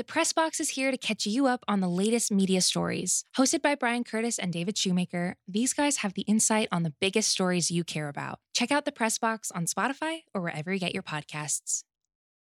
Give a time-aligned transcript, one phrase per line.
[0.00, 3.22] The Press Box is here to catch you up on the latest media stories.
[3.36, 7.28] Hosted by Brian Curtis and David Shoemaker, these guys have the insight on the biggest
[7.28, 8.38] stories you care about.
[8.54, 11.82] Check out the Press Box on Spotify or wherever you get your podcasts.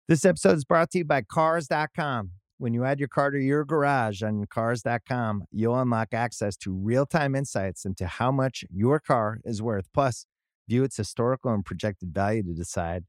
[0.08, 2.32] This episode is brought to you by Cars.com.
[2.58, 7.06] When you add your car to your garage on Cars.com, you'll unlock access to real
[7.06, 9.86] time insights into how much your car is worth.
[9.94, 10.26] Plus,
[10.68, 13.04] view its historical and projected value to decide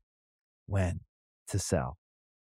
[0.67, 0.99] when
[1.47, 1.97] to sell.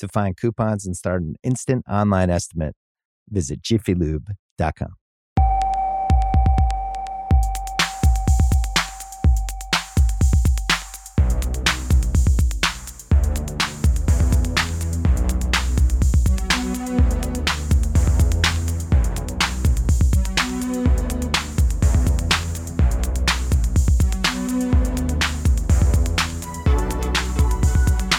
[0.00, 2.74] To find coupons and start an instant online estimate,
[3.30, 4.94] visit jiffylube.com.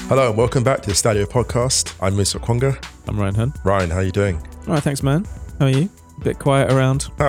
[0.08, 1.95] Hello and welcome back to the Stadio podcast.
[2.00, 2.78] I'm Musa Okwonga.
[3.08, 3.53] I'm Ryan Hunn.
[3.64, 4.38] Ryan, how are you doing?
[4.67, 5.25] All right, thanks, man.
[5.58, 5.89] How are you?
[6.22, 7.08] A bit quiet around.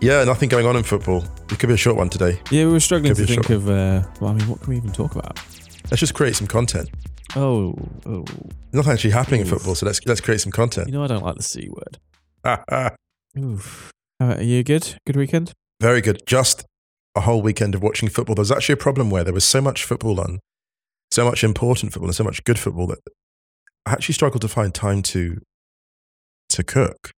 [0.00, 1.24] yeah, nothing going on in football.
[1.52, 2.40] It could be a short one today.
[2.50, 3.68] Yeah, we were struggling Could to think of.
[3.68, 5.38] Uh, well, I mean, what can we even talk about?
[5.84, 6.90] Let's just create some content.
[7.36, 7.76] Oh,
[8.06, 8.24] oh.
[8.72, 10.88] Nothing actually happening in football, so let's let's create some content.
[10.88, 12.92] You know, I don't like the c word.
[13.38, 13.92] Oof.
[14.18, 14.96] Are you good?
[15.06, 15.52] Good weekend?
[15.80, 16.22] Very good.
[16.26, 16.64] Just
[17.14, 18.34] a whole weekend of watching football.
[18.34, 20.40] There was actually a problem where there was so much football on,
[21.14, 22.98] so much important football, and so much good football that
[23.86, 25.38] I actually struggled to find time to
[26.50, 27.10] to cook.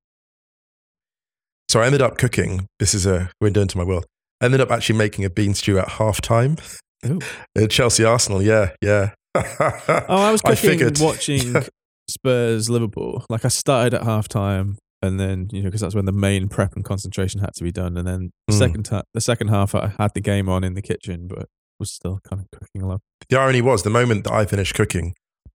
[1.68, 2.66] So I ended up cooking.
[2.78, 4.06] This is a window into my world.
[4.40, 6.56] I ended up actually making a bean stew at half time.
[7.04, 9.10] Uh, Chelsea Arsenal, yeah, yeah.
[9.34, 10.98] Oh, I was cooking figured.
[11.00, 11.54] watching
[12.10, 13.24] Spurs Liverpool.
[13.28, 16.48] Like I started at half time, and then you know because that's when the main
[16.48, 18.58] prep and concentration had to be done, and then the Mm.
[18.58, 21.46] second ti the second half I had the game on in the kitchen, but
[21.78, 23.00] was still kind of cooking along.
[23.28, 25.14] The irony was, the moment that I finished cooking,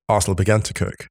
[0.08, 1.06] Arsenal began to cook.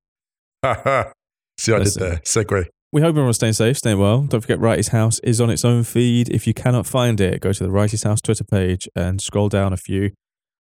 [1.57, 2.17] See what I did there?
[2.25, 2.65] Segue.
[2.91, 4.21] We hope everyone's staying safe, staying well.
[4.21, 6.29] Don't forget, Wrighty's House is on its own feed.
[6.29, 9.73] If you cannot find it, go to the Wrighty's House Twitter page and scroll down
[9.73, 10.11] a few.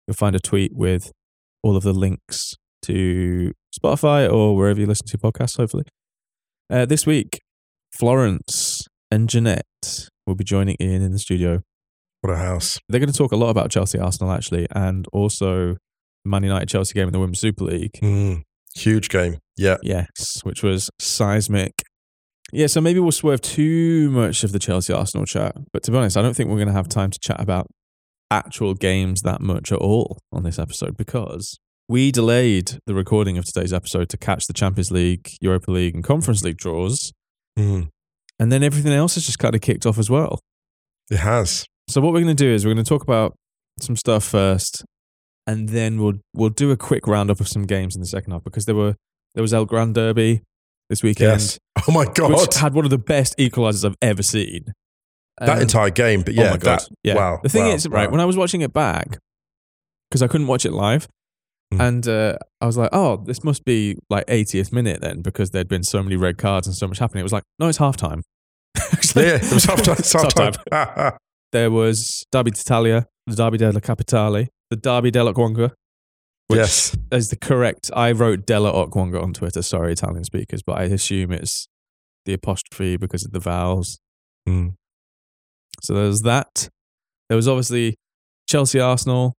[0.07, 1.11] You'll find a tweet with
[1.61, 5.83] all of the links to Spotify or wherever you listen to podcasts, hopefully.
[6.69, 7.41] Uh, this week,
[7.93, 11.61] Florence and Jeanette will be joining in in the studio.
[12.25, 12.79] What a house.
[12.89, 15.73] They're going to talk a lot about Chelsea Arsenal, actually, and also
[16.23, 17.91] the Man United Chelsea game in the Women's Super League.
[18.01, 18.41] Mm,
[18.73, 19.37] huge game.
[19.57, 19.77] Yeah.
[19.83, 21.73] Yes, which was seismic.
[22.51, 25.55] Yeah, so maybe we'll swerve too much of the Chelsea Arsenal chat.
[25.71, 27.67] But to be honest, I don't think we're going to have time to chat about
[28.31, 33.45] actual games that much at all on this episode because we delayed the recording of
[33.45, 37.13] today's episode to catch the Champions League, Europa League, and Conference League draws.
[37.59, 37.89] Mm,
[38.39, 40.39] And then everything else has just kind of kicked off as well.
[41.11, 41.67] it has.
[41.87, 43.35] So what we're going to do is we're going to talk about
[43.79, 44.83] some stuff first,
[45.47, 48.43] and then we'll we'll do a quick roundup of some games in the second half
[48.43, 48.95] because there were
[49.35, 50.41] there was El Gran Derby
[50.89, 51.59] this weekend, Yes.
[51.87, 52.31] Oh my God.
[52.31, 54.65] which had one of the best equalizers I've ever seen.
[55.39, 56.21] that Um, entire game.
[56.21, 56.87] But oh yeah, my God, that.
[57.03, 57.15] yeah.
[57.15, 57.39] Wow.
[57.43, 59.17] The thing wow, is, right when I was watching it back,
[60.09, 61.07] because I couldn't watch it live,
[61.73, 61.81] Mm.
[61.87, 65.67] and uh, I was like, "Oh, this must be like 80th minute then," because there'd
[65.67, 67.21] been so many red cards and so much happening.
[67.21, 68.21] It was like, "No, it's half time."
[69.15, 69.95] Yeah, it was half time.
[69.99, 70.53] It's half-time.
[71.55, 75.71] there was Derby d'Italia, the Derby della Capitale, the Derby della Quanga.
[76.47, 76.95] Which yes.
[77.11, 77.89] is the correct.
[77.95, 79.63] I wrote Della Oquanga on Twitter.
[79.63, 81.67] Sorry, Italian speakers, but I assume it's
[82.25, 83.97] the apostrophe because of the vowels.
[84.47, 84.75] Mm.
[85.81, 86.69] So there's that.
[87.29, 87.95] There was obviously
[88.47, 89.33] Chelsea Arsenal.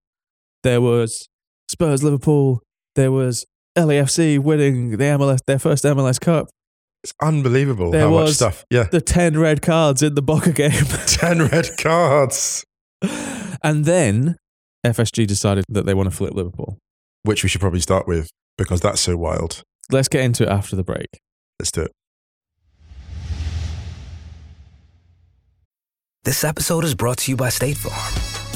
[0.63, 1.29] There was
[1.69, 2.61] Spurs Liverpool.
[2.95, 3.45] There was
[3.77, 6.49] LAFC winning the MLS their first MLS Cup.
[7.07, 8.65] It's unbelievable There how much stuff.
[8.69, 8.83] Yeah.
[8.83, 10.71] The ten red cards in the Boca game.
[11.07, 12.65] 10 red cards,
[13.63, 14.35] and then
[14.85, 16.77] FSG decided that they want to flip Liverpool.
[17.23, 19.63] which we should probably start with because that's so wild.
[19.89, 21.07] Let's get into it after the break.
[21.59, 21.91] Let's do it.
[26.25, 28.26] This episode is brought to you by State Farm.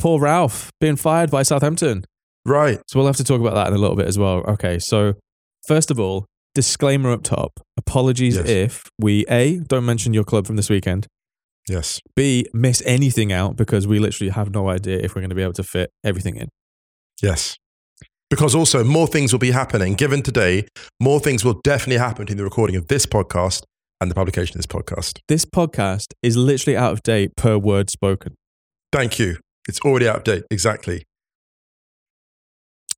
[0.00, 2.04] poor Ralph being fired by Southampton.
[2.44, 2.80] Right.
[2.88, 4.38] So we'll have to talk about that in a little bit as well.
[4.48, 5.14] Okay, so
[5.68, 7.60] first of all, disclaimer up top.
[7.76, 8.48] Apologies Yes.
[8.48, 11.06] if we A, don't mention your club from this weekend,
[11.68, 12.00] Yes.
[12.16, 15.42] B, miss anything out because we literally have no idea if we're going to be
[15.42, 16.48] able to fit everything in.
[17.22, 17.56] Yes.
[18.30, 19.94] Because also more things will be happening.
[19.94, 20.66] Given today,
[20.98, 23.62] more things will definitely happen between the recording of this podcast
[24.00, 25.18] and the publication of this podcast.
[25.28, 28.34] This podcast is literally out of date per word spoken.
[28.92, 29.36] Thank you.
[29.70, 30.44] It's already out of date.
[30.50, 31.04] Exactly.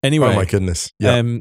[0.02, 0.90] Anyway, Oh my goodness.
[0.98, 1.16] Yeah.
[1.16, 1.40] Um,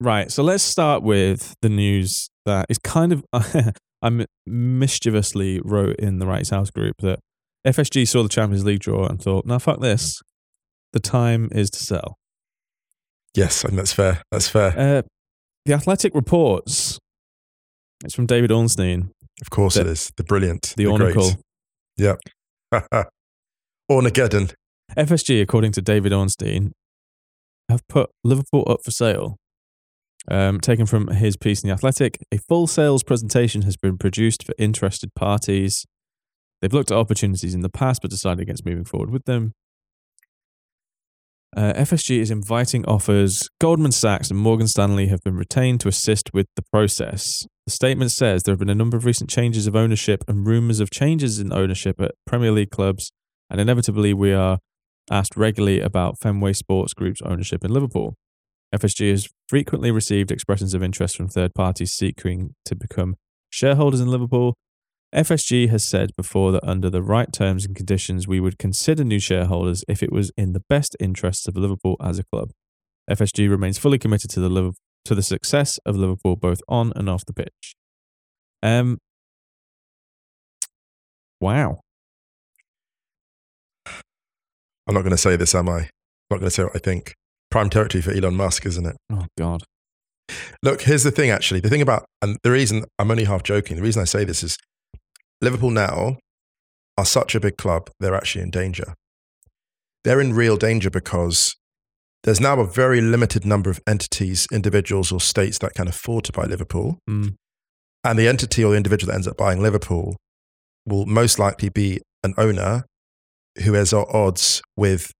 [0.00, 0.30] right.
[0.32, 6.26] So let's start with the news that is kind of, I mischievously wrote in the
[6.26, 7.20] Rights House group that
[7.66, 10.20] FSG saw the Champions League draw and thought, "Now fuck this.
[10.92, 12.16] The time is to sell.
[13.34, 14.22] yes, think that's fair.
[14.30, 14.74] That's fair.
[14.78, 15.02] Uh,
[15.64, 16.98] the Athletic reports,
[18.04, 20.12] it's from David Ornstein, Of course it is.
[20.16, 20.74] The brilliant.
[20.76, 21.16] the, the great.
[21.16, 21.32] Oracle.
[23.90, 24.54] Ornageddon.
[24.96, 26.72] FSG, according to David Ornstein,
[27.68, 29.36] have put Liverpool up for sale.
[30.30, 34.44] Um, taken from his piece in The Athletic, a full sales presentation has been produced
[34.44, 35.84] for interested parties.
[36.62, 39.52] They've looked at opportunities in the past but decided against moving forward with them.
[41.54, 43.48] Uh, FSG is inviting offers.
[43.60, 47.46] Goldman Sachs and Morgan Stanley have been retained to assist with the process.
[47.66, 50.80] The statement says there have been a number of recent changes of ownership and rumours
[50.80, 53.12] of changes in ownership at Premier League clubs,
[53.50, 54.58] and inevitably we are
[55.10, 58.14] asked regularly about Fenway Sports Group's ownership in Liverpool.
[58.74, 63.16] FSG has frequently received expressions of interest from third parties seeking to become
[63.50, 64.54] shareholders in Liverpool.
[65.14, 69.20] FSG has said before that under the right terms and conditions, we would consider new
[69.20, 72.50] shareholders if it was in the best interests of Liverpool as a club.
[73.08, 74.72] FSG remains fully committed to the
[75.04, 77.76] to the success of Liverpool both on and off the pitch.
[78.62, 78.98] Um,
[81.40, 81.83] wow.
[84.86, 85.78] I'm not going to say this, am I?
[85.78, 85.88] I'm
[86.30, 87.14] not going to say what I think.
[87.50, 88.96] Prime territory for Elon Musk, isn't it?
[89.12, 89.62] Oh God.
[90.62, 91.60] Look, here's the thing actually.
[91.60, 94.42] The thing about, and the reason I'm only half joking, the reason I say this
[94.42, 94.56] is
[95.40, 96.16] Liverpool now
[96.96, 98.94] are such a big club, they're actually in danger.
[100.04, 101.54] They're in real danger because
[102.24, 106.32] there's now a very limited number of entities, individuals, or states that can afford to
[106.32, 106.98] buy Liverpool.
[107.08, 107.34] Mm.
[108.02, 110.16] And the entity or the individual that ends up buying Liverpool
[110.86, 112.84] will most likely be an owner
[113.62, 115.12] who has at odds with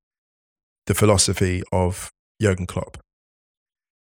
[0.86, 2.10] the philosophy of
[2.40, 2.98] Jurgen Klopp.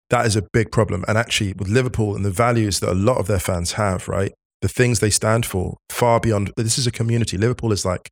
[0.10, 1.04] That is a big problem.
[1.08, 4.34] And actually, with Liverpool and the values that a lot of their fans have, right?
[4.62, 7.38] The things they stand for, far beyond this is a community.
[7.38, 8.10] Liverpool is like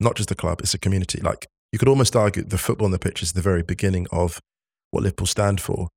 [0.00, 1.20] not just a club, it's a community.
[1.20, 4.40] Like you could almost argue the football on the pitch is the very beginning of
[4.90, 5.88] what Liverpool stand for.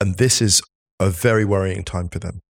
[0.00, 0.62] And this is
[0.98, 2.40] a very worrying time for them.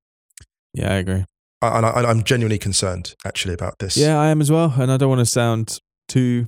[0.75, 1.25] Yeah, I agree.
[1.63, 3.97] I- And I, I'm genuinely concerned actually about this.
[3.97, 4.75] Yeah, I am as well.
[4.79, 6.47] And I don't want to sound too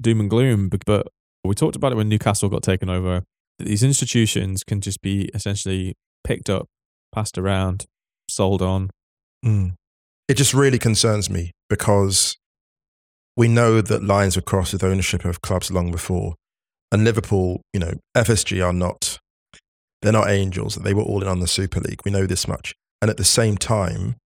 [0.00, 1.08] doom and gloom, but, but
[1.44, 3.22] we talked about it when Newcastle got taken over.
[3.58, 5.94] These institutions can just be essentially
[6.24, 6.66] picked up,
[7.14, 7.86] passed around,
[8.28, 8.90] sold on.
[9.44, 9.74] Mm.
[10.28, 12.36] It just really concerns me because
[13.36, 16.34] we know that lines were crossed with ownership of clubs long before.
[16.90, 19.18] And Liverpool, you know, FSG are not,
[20.02, 20.76] they're not angels.
[20.76, 22.00] They were all in on the Super League.
[22.04, 22.74] We know this much.
[23.00, 24.16] And at the same time,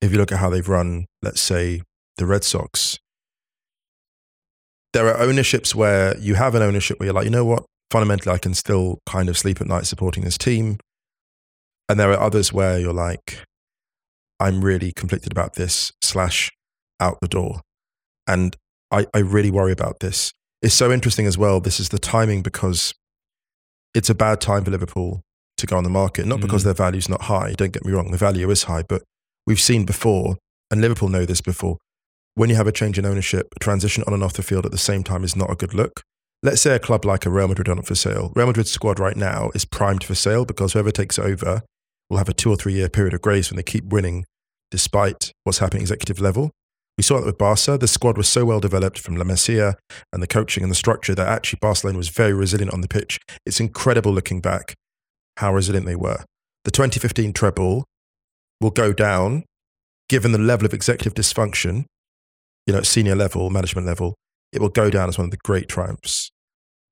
[0.00, 1.82] if you look at how they've run, let's say,
[2.16, 2.98] the Red Sox,
[4.92, 7.64] there are ownerships where you have an ownership where you're like, you know what?
[7.90, 10.78] Fundamentally, I can still kind of sleep at night supporting this team.
[11.88, 13.44] And there are others where you're like,
[14.40, 16.50] I'm really conflicted about this, slash,
[17.00, 17.60] out the door.
[18.26, 18.56] And
[18.90, 20.32] I, I really worry about this.
[20.62, 21.60] It's so interesting as well.
[21.60, 22.92] This is the timing because
[23.94, 25.22] it's a bad time for Liverpool
[25.58, 26.64] to go on the market, not because Mm.
[26.64, 27.52] their value's not high.
[27.56, 29.02] Don't get me wrong, the value is high, but
[29.46, 30.36] we've seen before,
[30.70, 31.78] and Liverpool know this before,
[32.34, 34.78] when you have a change in ownership, transition on and off the field at the
[34.78, 36.02] same time is not a good look.
[36.42, 38.30] Let's say a club like a Real Madrid on for sale.
[38.36, 41.62] Real Madrid's squad right now is primed for sale because whoever takes over
[42.10, 44.26] will have a two or three year period of grace when they keep winning
[44.70, 46.50] despite what's happening executive level.
[46.98, 47.78] We saw that with Barca.
[47.78, 49.74] The squad was so well developed from La Masia
[50.12, 53.18] and the coaching and the structure that actually Barcelona was very resilient on the pitch.
[53.44, 54.74] It's incredible looking back
[55.38, 56.24] how resilient they were.
[56.64, 57.84] The 2015 treble
[58.60, 59.44] will go down
[60.08, 61.84] given the level of executive dysfunction,
[62.66, 64.14] you know, senior level, management level,
[64.52, 66.30] it will go down as one of the great triumphs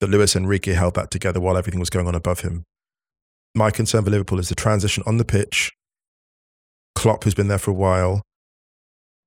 [0.00, 2.64] that Luis Enrique held that together while everything was going on above him.
[3.54, 5.71] My concern for Liverpool is the transition on the pitch,
[6.97, 8.23] Klopp, who's been there for a while,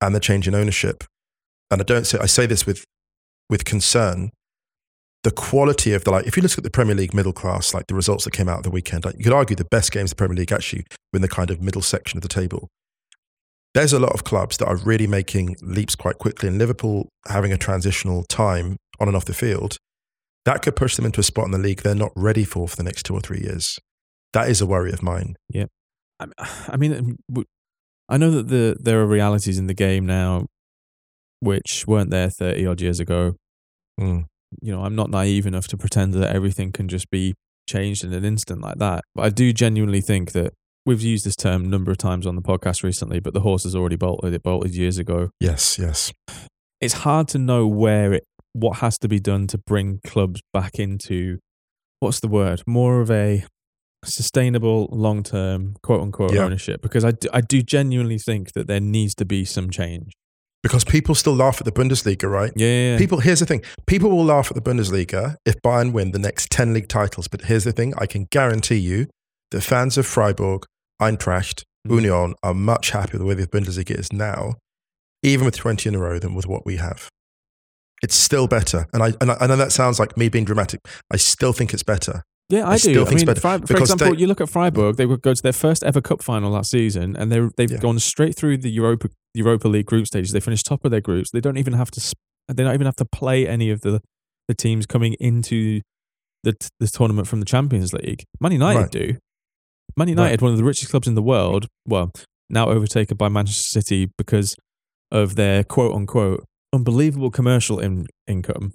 [0.01, 1.03] and the change in ownership.
[1.71, 2.83] And I don't say I say this with
[3.49, 4.31] with concern.
[5.27, 7.87] The quality of the like, if you look at the Premier League middle class, like
[7.87, 10.13] the results that came out of the weekend, like, you could argue the best games
[10.13, 12.69] of the Premier League actually were in the kind of middle section of the table.
[13.73, 17.51] There's a lot of clubs that are really making leaps quite quickly, and Liverpool having
[17.51, 19.75] a transitional time on and off the field,
[20.45, 22.77] that could push them into a spot in the league they're not ready for for
[22.77, 23.77] the next two or three years.
[24.31, 25.35] That is a worry of mine.
[26.21, 26.27] I,
[26.69, 27.17] I mean,
[28.07, 30.45] I know that the there are realities in the game now
[31.41, 33.35] which weren't there 30 odd years ago.
[33.99, 34.27] Mm.
[34.61, 37.33] You know, I'm not naive enough to pretend that everything can just be
[37.69, 39.03] changed in an instant like that.
[39.15, 40.53] But I do genuinely think that
[40.85, 43.63] we've used this term a number of times on the podcast recently, but the horse
[43.63, 44.33] has already bolted.
[44.33, 45.29] It bolted years ago.
[45.39, 46.13] Yes, yes.
[46.79, 48.23] It's hard to know where it,
[48.53, 51.39] what has to be done to bring clubs back into,
[51.99, 52.61] what's the word?
[52.65, 53.43] More of a
[54.05, 56.43] sustainable, long term, quote unquote, Yeah.
[56.43, 56.81] ownership.
[56.81, 60.13] Because I do, I do genuinely think that there needs to be some change.
[60.67, 62.51] Because people still laugh at the Bundesliga, right?
[62.55, 62.67] Yeah.
[62.67, 62.97] yeah, yeah.
[62.97, 66.51] People, here's the thing: people will laugh at the Bundesliga if Bayern win the next
[66.51, 67.27] ten league titles.
[67.27, 69.07] But here's the thing: I can guarantee you
[69.51, 70.63] the fans of Freiburg,
[71.01, 71.91] Eintracht, Mm.
[72.01, 74.55] Union are much happier with the way the Bundesliga is now,
[75.23, 77.07] even with twenty in a row, than with what we have.
[78.03, 80.81] It's still better, and I and I, I know that sounds like me being dramatic.
[81.11, 82.23] I still think it's better.
[82.49, 83.01] Yeah, I, I do.
[83.01, 85.21] I think it's mean, better Fri- for example, they- you look at Freiburg; they would
[85.21, 87.77] go to their first ever cup final last season, and they they've Yeah.
[87.79, 90.31] gone straight through the Europa Europa League group stages.
[90.31, 91.31] They finish top of their groups.
[91.31, 92.15] They don't even have to.
[92.47, 94.01] They don't even have to play any of the
[94.47, 95.81] the teams coming into
[96.43, 98.23] the the tournament from the Champions League.
[98.39, 98.91] Man United Right.
[98.91, 99.17] do.
[99.97, 100.41] Man United, Right.
[100.41, 102.11] one of the richest clubs in the world, well,
[102.49, 104.55] now overtaken by Manchester City because
[105.11, 108.73] of their quote unquote unbelievable commercial in, income.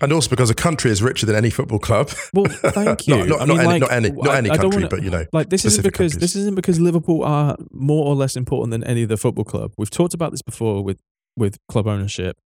[0.00, 2.10] And also because a country is richer than any football club.
[2.32, 3.16] Well, thank you.
[3.26, 5.24] not, not, I not mean, any, not any, not any country, wanna- but you know,
[5.32, 6.20] Like this isn't because countries.
[6.34, 9.72] this isn't because Liverpool are more or less important than any other football club.
[9.76, 11.00] We've talked about this before with
[11.36, 12.36] with club ownership.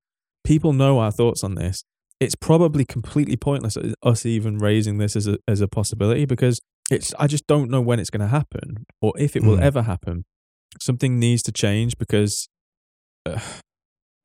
[0.45, 1.85] People know our thoughts on this.
[2.21, 6.59] It's probably completely pointless uh, us even raising this as a as a possibility because
[6.91, 9.63] it's I just don't know when it's going to happen or if it will Mm.
[9.63, 10.25] ever happen.
[10.81, 12.49] Something needs to change because
[13.27, 13.39] uh,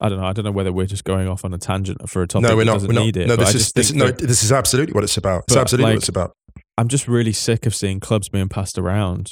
[0.00, 0.26] I don't know.
[0.26, 2.56] I don't know whether we're just going off on a tangent for a topic no,
[2.56, 2.74] we're not.
[2.74, 3.04] doesn't We're not.
[3.04, 3.26] need it.
[3.26, 4.06] No, this is this, no.
[4.06, 5.44] that- This is absolutely what it's about.
[5.48, 6.32] It's absolutely like, what it's about.
[6.76, 9.30] I'm just really sick of seeing clubs being passed around.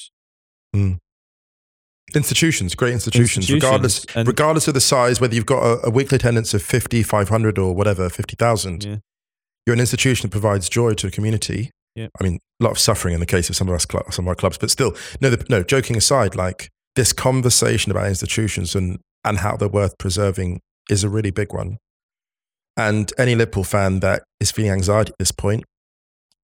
[0.75, 0.95] Hmm.
[2.15, 6.17] Institutions, great institutions, regardless and- regardless of the size, whether you've got a, a weekly
[6.17, 8.97] attendance of 50, 500 or whatever, 50,000, Yeah.
[9.67, 11.71] you're an institution that provides joy to a community.
[11.97, 12.09] Yeah.
[12.21, 14.25] I mean, a lot of suffering in the case of some of us, cl- some
[14.27, 18.75] of our clubs, but still, no, the, no, joking aside, like this conversation about institutions
[18.77, 21.76] and, and how they're worth preserving is a really big one.
[22.76, 25.64] And any Liverpool fan that is feeling anxiety at this point,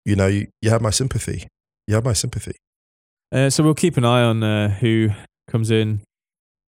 [0.05, 1.47] you know, you, you have my sympathy.
[1.87, 2.57] You have my sympathy.
[3.33, 5.11] Uh, so we'll keep an eye on uh, who
[5.49, 6.01] comes in.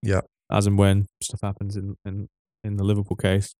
[0.02, 0.20] Yeah.
[0.50, 2.28] As and when stuff happens in, in,
[2.64, 3.54] in the Liverpool case.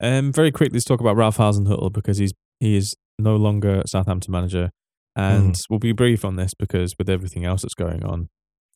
[0.00, 4.32] Um, very quickly, let's talk about Ralph Hasenhüttl because he's he is no longer Southampton
[4.32, 4.70] manager,
[5.14, 8.28] and we'll be brief on this because with everything else that's going on,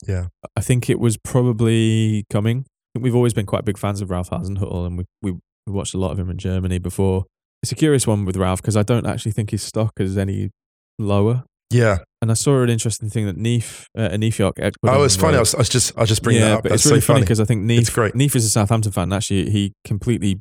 [0.07, 0.27] Yeah.
[0.57, 2.67] I think it was probably coming.
[2.97, 5.33] We've always been quite big fans of Ralph Hasenhüttl, and we we,
[5.67, 7.25] we watched a lot of him in Germany before.
[7.63, 10.51] It's a curious one with Ralph because I don't actually think his stock is any
[10.99, 11.45] lower.
[11.71, 11.99] Yeah.
[12.23, 14.57] And I saw an interesting thing that Neef, uh, Neef York.
[14.85, 15.37] Oh, it's funny.
[15.37, 16.63] I was, I was just, I was just bringing yeah, that up.
[16.63, 18.15] but That's it's really so funny because I think Neef, great.
[18.15, 19.05] Neef is a Southampton fan.
[19.05, 20.41] and Actually, he completely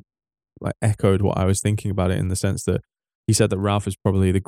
[0.60, 2.80] like echoed what I was thinking about it in the sense that
[3.26, 4.42] he said that Ralph is probably the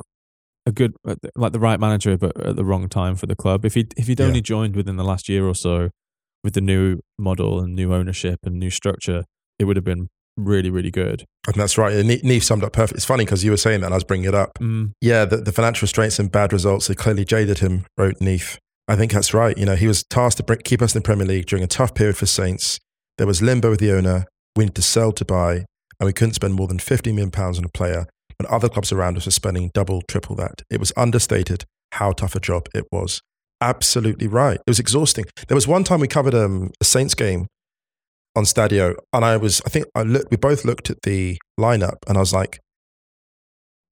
[0.65, 3.65] a good, uh, like the right manager, but at the wrong time for the club.
[3.65, 4.27] If he if he'd Yeah.
[4.27, 5.89] only joined within the last year or so
[6.43, 9.25] with the new model and new ownership and new structure,
[9.57, 11.25] it would have been really really good.
[11.47, 12.05] And that's right.
[12.05, 12.97] Neve summed up perfect.
[12.97, 14.51] It's funny because you were saying that and I was bringing it up.
[14.59, 18.57] Mm, Yeah, the, the financial restraints and bad results have clearly jaded him, wrote Neef.
[18.87, 19.57] I think that's right.
[19.57, 21.67] You know, he was tasked to bring, keep us in the Premier League during a
[21.67, 22.79] tough period for Saints.
[23.17, 24.25] There was limbo with the owner.
[24.55, 25.65] We need to sell to buy,
[25.99, 28.07] and we couldn't spend more than 50 million pounds on a player
[28.39, 30.61] when other clubs around us were spending double, triple that.
[30.69, 33.21] It was understated how tough a job it was.
[33.61, 34.55] Absolutely right.
[34.57, 35.25] It was exhausting.
[35.47, 37.47] There was one time we covered um, a Saints game
[38.35, 41.97] on Stadio, and I was, I think I looked, we both looked at the lineup,
[42.07, 42.59] and I was like,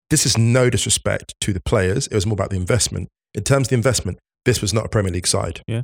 [0.09, 2.07] this is no disrespect to the players.
[2.07, 3.09] It was more about the investment.
[3.33, 5.81] In terms of the investment, this was not a Premier League side Yeah.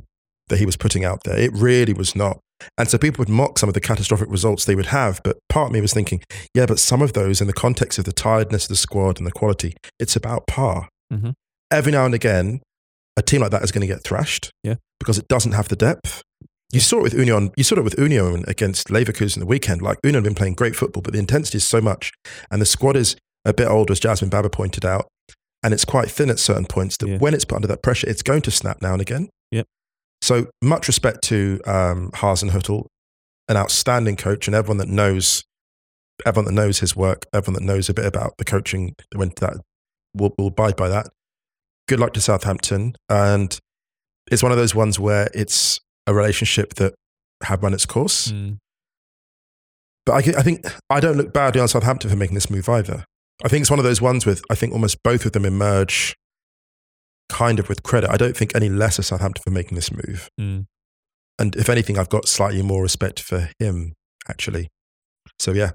[0.48, 1.36] that he was putting out there.
[1.38, 2.38] It really was not.
[2.78, 5.20] And so people would mock some of the catastrophic results they would have.
[5.24, 6.22] But part of me was thinking,
[6.54, 9.26] yeah, but some of those in the context of the tiredness of the squad and
[9.26, 10.88] the quality, it's about par.
[11.12, 11.34] Mhm.
[11.70, 12.62] Every now and again,
[13.16, 14.50] a team like that is going to get thrashed.
[14.62, 14.76] Yeah.
[14.98, 16.22] Because it doesn't have the depth.
[16.72, 17.52] You saw it with Union.
[17.56, 19.82] You saw it with Union against Leverkusen the weekend.
[19.82, 22.10] Like Union have been playing great football, but the intensity is so much,
[22.50, 25.06] and the squad is a bit older, as Jasmine Baba pointed out,
[25.62, 26.96] and it's quite thin at certain points.
[26.96, 27.18] That Yeah.
[27.18, 29.28] when it's put under that pressure, it's going to snap now and again.
[29.52, 29.66] Yep.
[30.22, 32.86] So much respect to um, Hasenhüttl,
[33.48, 35.44] an outstanding coach, and everyone that knows,
[36.26, 39.36] everyone that knows his work, everyone that knows a bit about the coaching that went
[39.36, 39.54] to that
[40.14, 41.08] will, will abide by that.
[41.88, 43.58] Good luck to Southampton, and
[44.30, 46.94] it's one of those ones where it's a relationship that
[47.42, 48.32] had run its course.
[48.32, 48.58] Mm.
[50.06, 53.04] But I, I think I don't look badly on Southampton for making this move either.
[53.44, 56.14] I think it's one of those ones with I think almost both of them emerge
[57.28, 58.10] kind of with credit.
[58.10, 60.28] I don't think any less of Southampton for making this move.
[60.40, 60.66] Mm.
[61.38, 63.94] And if anything, I've got slightly more respect for him,
[64.28, 64.68] actually.
[65.38, 65.72] So yeah,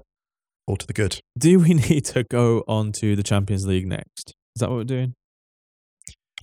[0.66, 1.20] all to the good.
[1.38, 4.32] Do we need to go on to the Champions League next?
[4.56, 5.14] Is that what we're doing?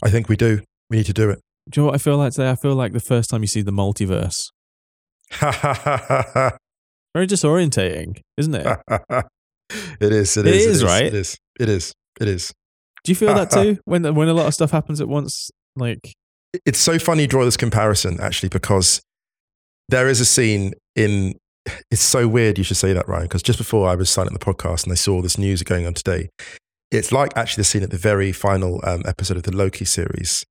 [0.04, 0.62] I think we do.
[0.90, 1.40] We need to do it.
[1.70, 2.50] Do you know what I feel like today?
[2.50, 4.52] I feel like the first time you see the multiverse.
[7.14, 8.80] Very disorientating, isn't it?
[10.00, 10.38] it is.
[10.38, 10.66] It It is.
[10.68, 11.06] is, right?
[11.06, 11.38] It is.
[11.60, 11.94] It is.
[12.22, 12.54] It is.
[13.04, 15.50] Do you feel that too when when a lot of stuff happens at once?
[15.76, 16.14] Like,
[16.66, 19.02] it's so funny you draw this comparison actually because
[19.90, 21.36] there is a scene in
[21.92, 24.40] it's so weird you should say that ryan because just before i was signing the
[24.40, 26.30] podcast and i saw this news going on today
[26.92, 30.46] it's like actually the scene at the very final um, episode of the loki series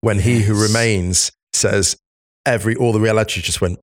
[0.00, 1.96] when he who remains says
[2.46, 3.78] every all the reality just went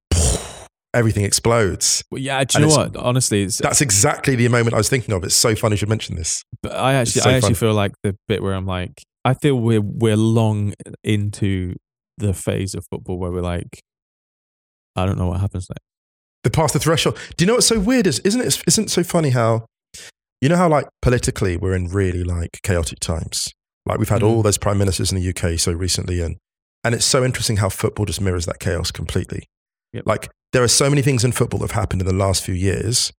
[0.93, 2.43] everything explodes well, yeah.
[2.43, 2.95] Do And you know what?
[2.97, 5.89] Honestly, it's, that's exactly the moment i was thinking of it's so funny you should
[5.89, 7.69] mention this but I actually, so I actually fun.
[7.69, 11.75] feel like the bit where I'm like, I feel we're we're long into
[12.17, 13.81] the phase of football where we're like,
[14.95, 15.81] I don't know what happens next.
[16.43, 17.17] the past the threshold.
[17.37, 18.61] Do you know what's so weird is, isn't it?
[18.67, 19.65] Isn't it so funny how,
[20.41, 23.47] you know how like politically we're in really like chaotic times.
[23.85, 24.27] Like we've had Mhm.
[24.27, 26.37] all those prime ministers in the UK so recently, and
[26.83, 29.45] and it's so interesting how football just mirrors that chaos completely.
[29.93, 30.03] Yep.
[30.07, 32.55] Like there are so many things in football that have happened in the last few
[32.55, 33.11] years.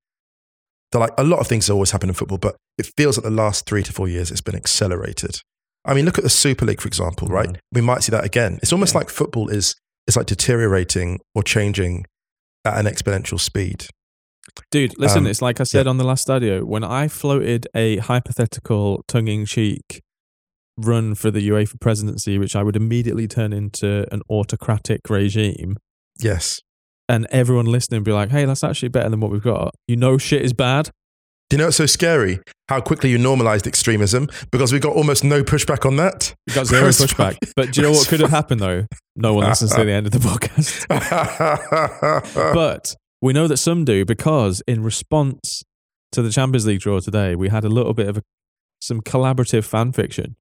[0.90, 3.30] That like a lot of things always happen in football, but it feels like the
[3.30, 5.40] last three to four years it's been accelerated.
[5.84, 7.48] I mean, look at the Super League, for example, right?
[7.48, 7.56] Mhm.
[7.72, 8.58] We might see that again.
[8.62, 8.98] It's almost Yeah.
[8.98, 9.74] like football is
[10.08, 12.04] is like deteriorating or changing
[12.64, 13.86] at an exponential speed.
[14.70, 16.64] Dude, listen, Um, it's like I said on the last audio.
[16.64, 20.02] When I floated a hypothetical tongue in cheek
[20.78, 25.76] run for the UEFA presidency, which I would immediately turn into an autocratic regime,
[26.18, 26.60] Yes.
[27.08, 29.74] and everyone listening would be like, hey, that's actually better than what we've got.
[29.86, 30.90] You know, shit is bad.
[31.50, 32.40] Do you know what's so scary?
[32.70, 36.34] How quickly you normalized extremism because we got almost no pushback on that.
[36.46, 37.36] We got zero pushback.
[37.54, 38.86] But do you know what could have happened though?
[39.16, 40.86] No one listens to the end of the podcast.
[42.54, 45.62] But we know that some do because in response
[46.10, 48.22] to the Champions League draw today, we had a little bit of a,
[48.80, 50.36] some collaborative fan fiction.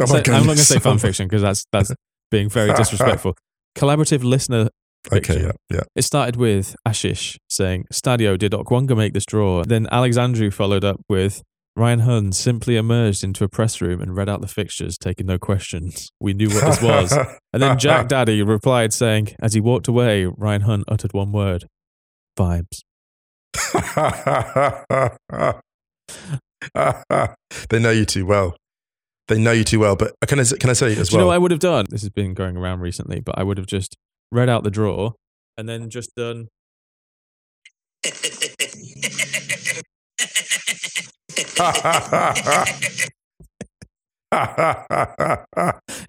[0.00, 1.92] Oh So- I'm not going to say fan fiction because that's that's
[2.30, 3.36] being very disrespectful.
[3.78, 4.68] Collaborative listener.
[5.12, 5.42] Okay, fiction.
[5.70, 5.82] yeah, yeah.
[5.94, 11.00] It started with Ashish saying, "Stadio did Okwonga make this draw?" Then Alexandru followed up
[11.08, 11.42] with.
[11.76, 15.38] Ryan Hunn simply emerged into a press room and read out the fixtures, taking no
[15.38, 16.08] questions.
[16.20, 17.12] We knew what this was.
[17.52, 21.64] And then Jack Daddy replied saying, as he walked away, Ryan Hunn uttered one word
[22.36, 22.82] vibes.
[27.68, 28.56] they know you too well.
[29.28, 29.96] They know you too well.
[29.96, 31.86] But can I, can I say as Do you know I would have done?
[31.88, 33.96] This has been going around recently, but I would have just
[34.30, 35.12] read out the draw
[35.56, 36.48] and then just done.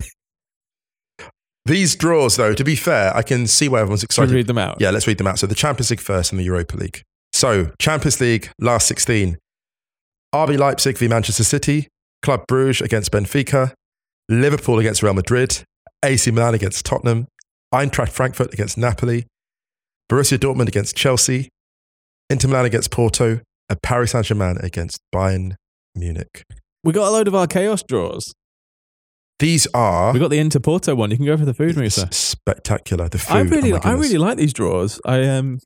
[1.66, 4.30] These draws, though, to be fair, I can see why everyone's excited.
[4.30, 4.78] we read them out?
[4.80, 5.40] Yeah, let's read them out.
[5.40, 7.02] So the Champions League first and the Europa League.
[7.34, 9.38] So Champions League last 16.
[10.34, 11.88] RB Leipzig v Manchester City,
[12.22, 13.74] Club Bruges against Benfica,
[14.30, 15.64] Liverpool against Real Madrid,
[16.04, 17.28] AC Milan against Tottenham,
[17.74, 19.26] Eintracht Frankfurt against Napoli,
[20.12, 21.50] Borussia Dortmund against Chelsea,
[22.30, 25.56] Inter Milan against Porto, and Paris Saint-Germain against Bayern
[25.96, 26.44] Munich.
[26.84, 28.34] We got a load of our chaos draws.
[29.40, 31.12] These are We got the Inter Porto one.
[31.12, 32.08] You can go for the food, Musa.
[32.12, 33.10] spectacular.
[33.10, 35.00] The food, I oh really, my I really like these draws.
[35.06, 35.60] I um,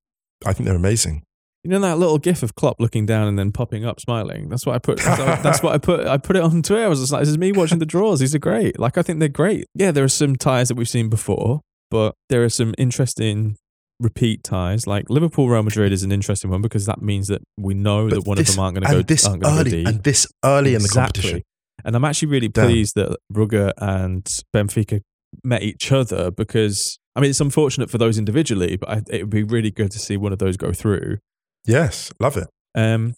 [0.45, 1.23] I think they're amazing.
[1.63, 4.49] you know that little gif of Klopp looking down and then popping up, smiling.
[4.49, 4.97] That's what I put.
[4.97, 6.07] That's, what I put.
[6.07, 6.83] I put it on Twitter.
[6.85, 8.19] I was just like, "This is me watching the draws.
[8.21, 8.79] These are great.
[8.79, 9.65] Like I think they're great.
[9.75, 13.55] Yeah, there are some ties that we've seen before, but there are some interesting
[13.99, 14.87] repeat ties.
[14.87, 18.15] Like Liverpool, Real Madrid is an interesting one because that means that we know But
[18.15, 19.01] that one this- of them aren't going to go.
[19.03, 21.43] this go early and this early in the competition.
[21.85, 22.67] And I'm actually really Damn.
[22.67, 24.23] pleased that Brugge and
[24.55, 25.01] Benfica
[25.43, 29.29] met each other because I mean it's unfortunate for those individually, but I, it would
[29.29, 31.17] be really good to see one of those go through.
[31.65, 32.47] Yes, love it.
[32.75, 33.15] Um,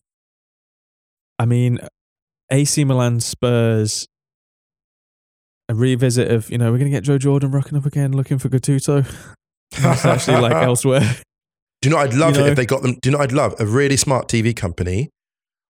[1.39, 1.79] I mean,
[2.51, 4.07] AC Milan Spurs
[5.69, 8.37] a revisit of you know we're going to get Joe Jordan rocking up again, looking
[8.37, 9.05] for Gattuso.
[9.73, 10.99] It's actually like elsewhere.
[11.81, 12.01] Do you know?
[12.01, 12.51] I'd love You it know?
[12.51, 12.97] if they got them.
[13.01, 13.23] Do you know?
[13.23, 15.09] I'd love a really smart TV company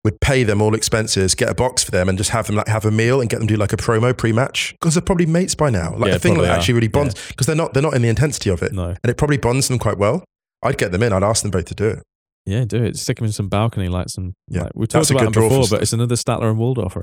[0.04, 2.68] would pay them all expenses, get a box for them, and just have them like
[2.68, 5.56] have a meal and get them do like a promo pre-match because they're probably mates
[5.56, 5.96] by now.
[5.96, 8.10] Like Yeah, the thing that actually really bonds because they're not they're not in the
[8.10, 10.24] intensity of it, No, and it probably bonds them quite well.
[10.62, 11.14] I'd get them in.
[11.14, 12.04] I'd ask them both to do it.
[12.46, 12.98] yeah, do it.
[12.98, 15.82] Stick them in some balcony lights and Yeah, like, we talked about them before, but
[15.82, 16.98] it's another Statler and Waldorf.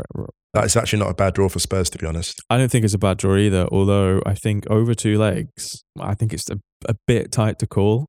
[0.54, 2.42] That is actually not a bad draw for Spurs, to be honest.
[2.50, 3.66] I don't think it's a bad draw either.
[3.70, 6.58] Although I think over two legs, I think it's a,
[6.88, 8.06] a bit tight to call.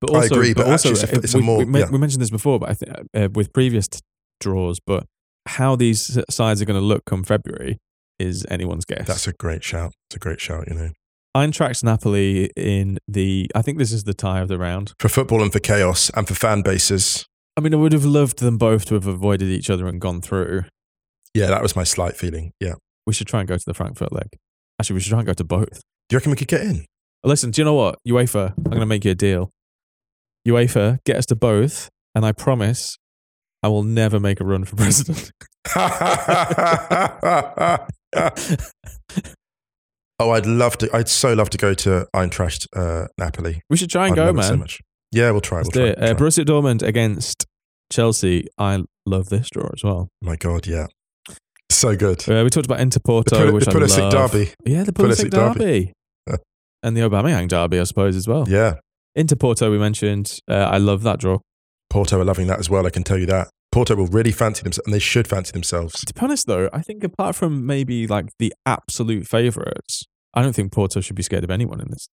[0.00, 1.90] But I also, agree, but also, actually it's a- it's we, more- we, yeah.
[1.90, 4.00] we mentioned this before, but I think uh, with previous t-
[4.40, 5.04] draws, but
[5.46, 7.78] how these sides are going to look come February
[8.18, 9.06] is anyone's guess.
[9.06, 9.92] That's a great shout.
[10.08, 10.68] It's a great shout.
[10.68, 10.90] You know,
[11.36, 13.50] Eintracht Napoli in the.
[13.54, 14.92] I think this is the tie of the round.
[14.98, 17.26] for football and for chaos and for fan bases.
[17.56, 20.20] I mean, I would have loved them both to have avoided each other and gone
[20.22, 20.64] through.
[21.34, 22.52] Yeah, that was my slight feeling.
[22.60, 22.74] Yeah.
[23.06, 24.28] We should try and go to the Frankfurt leg.
[24.80, 25.82] Actually, we should try and go to both.
[26.08, 26.86] Do you reckon we could get in?
[27.22, 27.98] Listen, do you know what?
[28.08, 29.50] UEFA, I'm going to make you a deal.
[30.46, 32.96] UEFA, get us to both, and I promise
[33.62, 35.30] I will never make a run for president.
[40.18, 40.88] oh, I'd love to.
[40.94, 43.62] I'd so love to go to Eintracht uh, Napoli.
[43.68, 44.44] We should try and I'd go, man.
[44.44, 44.80] so much.
[45.12, 45.58] Yeah, we'll try.
[45.58, 46.10] Let's we'll do try, it.
[46.10, 46.42] Uh, we'll try.
[46.42, 47.46] Borussia Dortmund against
[47.92, 48.46] Chelsea.
[48.58, 50.08] I love this draw as well.
[50.22, 50.86] My God, yeah,
[51.70, 52.28] so good.
[52.28, 54.32] Uh, we talked about Inter The, Pul- which the I love.
[54.32, 54.52] derby.
[54.64, 55.92] Yeah, the Pulisic Pulisic derby.
[56.26, 56.42] derby.
[56.82, 58.48] and the Aubameyang derby, I suppose, as well.
[58.48, 58.74] Yeah,
[59.14, 60.38] Inter Porto, we mentioned.
[60.48, 61.38] Uh, I love that draw.
[61.88, 62.86] Porto are loving that as well.
[62.86, 63.48] I can tell you that.
[63.72, 66.04] Porto will really fancy themselves, and they should fancy themselves.
[66.04, 70.54] To be honest, though, I think apart from maybe like the absolute favourites, I don't
[70.54, 72.08] think Porto should be scared of anyone in this.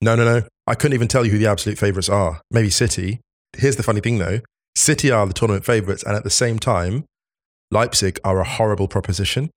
[0.00, 0.46] No, no, no.
[0.66, 2.40] I couldn't even tell you who the absolute favourites are.
[2.50, 3.20] Maybe City.
[3.56, 4.40] Here's the funny thing, though.
[4.74, 7.04] City are the tournament favourites, and at the same time,
[7.70, 9.50] Leipzig are a horrible proposition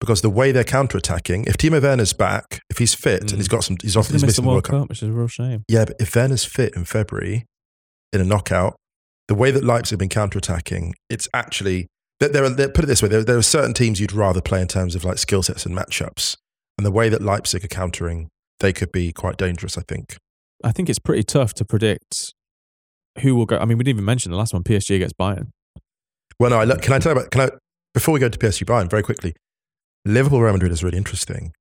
[0.00, 1.44] because the way they're counter-attacking.
[1.46, 3.36] If Timo Werner's back, if he's fit and Mm.
[3.36, 4.88] he's got some, he's off, He's he's gonna missing the World Cup.
[4.88, 5.64] which is a real shame.
[5.68, 7.46] Yeah, but if Werner's fit in February
[8.12, 8.76] in a knockout,
[9.28, 11.86] the way that Leipzig have been counter-attacking, it's actually
[12.20, 12.28] there.
[12.28, 14.68] there, are, put it this way: there, there are certain teams you'd rather play in
[14.68, 16.36] terms of like skill sets and matchups,
[16.76, 18.28] and the way that Leipzig are countering,
[18.60, 19.78] they could be quite dangerous.
[19.78, 20.16] I think.
[20.62, 22.32] I think it's pretty tough to predict
[23.20, 23.56] who will go.
[23.58, 24.62] I mean, we didn't even mention the last one.
[24.64, 25.48] PSG gets Bayern.
[26.38, 27.30] Well, no, I, look- can I tell you about?
[27.30, 27.50] Can I
[27.94, 29.34] before we go to PSG Bayern very quickly?
[30.04, 31.52] Liverpool Real Madrid is really interesting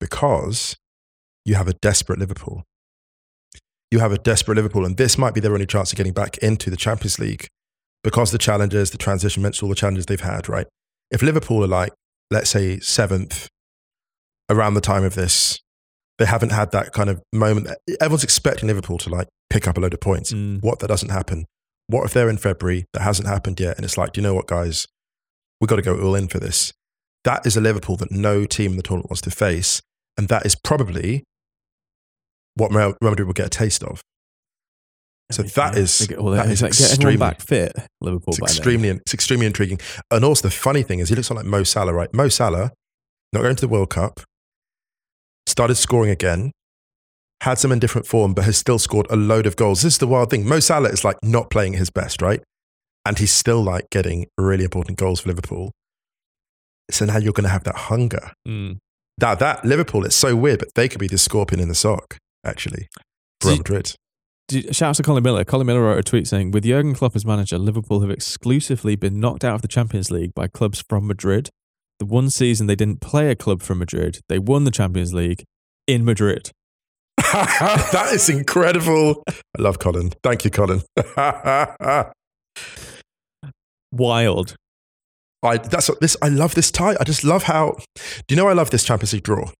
[0.00, 0.76] because
[1.44, 2.64] you have a desperate Liverpool.
[3.90, 6.38] You have a desperate Liverpool, and this might be their only chance of getting back
[6.38, 7.48] into the Champions League
[8.02, 10.48] because the challenges, the transition, mental, all the challenges they've had.
[10.48, 10.66] Right?
[11.10, 11.92] If Liverpool are like,
[12.30, 13.48] let's say, seventh
[14.48, 15.58] around the time of this,
[16.18, 17.68] they haven't had that kind of moment.
[18.00, 20.32] Everyone's expecting Liverpool to like pick up a load of points.
[20.32, 20.62] Mm.
[20.62, 21.44] What that doesn't happen?
[21.88, 22.86] What if they're in February?
[22.92, 24.86] That hasn't happened yet, and it's like, do you know what, guys?
[25.60, 26.72] We've got to go all in for this.
[27.24, 29.82] That is a Liverpool that no team in the tournament wants to face,
[30.16, 31.24] and that is probably
[32.54, 34.00] what Real Madrid will get a taste of.
[35.30, 37.72] So that is They get all that that is is like extremely back fit.
[38.00, 38.46] Liverpool it's then.
[38.46, 39.78] extremely it's extremely intriguing.
[40.10, 42.12] And also the funny thing is, he looks like Mo Salah, right?
[42.12, 42.72] Mo Salah,
[43.32, 44.20] not going to the World Cup,
[45.46, 46.52] started scoring again,
[47.42, 49.82] had some indifferent form, but has still scored a load of goals.
[49.82, 50.48] This is the wild thing.
[50.48, 52.42] Mo Salah is like not playing his best, right?
[53.06, 55.72] And he's still like getting really important goals for Liverpool.
[56.92, 58.32] So now you're going to have that hunger.
[58.46, 58.78] Mm.
[59.18, 62.16] That that Liverpool, it's so weird, but they could be the scorpion in the sock,
[62.44, 62.88] actually.
[63.40, 63.94] for Madrid.
[64.48, 65.44] Did- Shout out to Colin Miller.
[65.44, 69.20] Colin Miller wrote a tweet saying, "With Jurgen Klopp as manager, Liverpool have exclusively been
[69.20, 71.48] knocked out of the Champions League by clubs from Madrid.
[71.98, 75.44] The one season they didn't play a club from Madrid, they won the Champions League
[75.86, 76.50] in Madrid.
[77.18, 79.22] that is incredible.
[79.28, 80.10] I love Colin.
[80.22, 80.80] Thank you, Colin.
[83.92, 84.56] Wild.
[85.42, 86.16] I that's what this.
[86.20, 86.96] I love this tie.
[87.00, 87.76] I just love how.
[87.96, 89.50] Do you know I love this Champions League draw?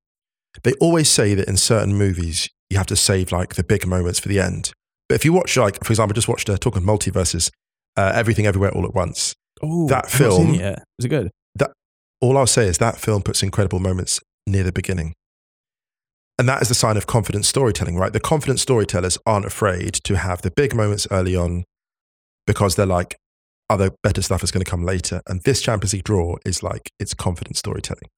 [0.62, 4.18] They always say that in certain movies you have to save like the big moments
[4.18, 4.72] for the end.
[5.08, 7.50] But if you watch like, for example, I just watched a talk of multiverses,
[7.96, 9.34] uh, everything everywhere all at once.
[9.62, 10.84] Oh, That film- yet.
[10.98, 11.30] Was it good?
[11.56, 11.72] That
[12.20, 15.14] All I'll say is that film puts incredible moments near the beginning.
[16.38, 18.12] And that is the sign of confident storytelling, right?
[18.12, 21.64] The confident storytellers aren't afraid to have the big moments early on
[22.46, 23.16] because they're like,
[23.70, 25.22] other better stuff is going to come later.
[25.26, 28.08] And this Champions League draw is like, it's confident storytelling.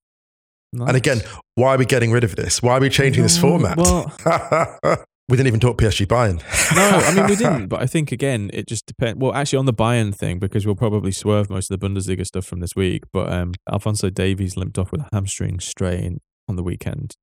[0.72, 1.20] And again,
[1.54, 2.62] why are we getting rid of this?
[2.62, 3.76] Why are we changing this format?
[3.76, 4.10] well-
[5.28, 6.38] we didn't even talk PSG Bayern.
[6.74, 9.18] no, I mean we didn't, but I think again it just depends.
[9.20, 12.46] Well, actually, on the Bayern thing, because we'll probably swerve most of the Bundesliga stuff
[12.46, 13.02] from this week.
[13.12, 17.14] But um, Alphonso Davies limped off with a hamstring strain on the weekend,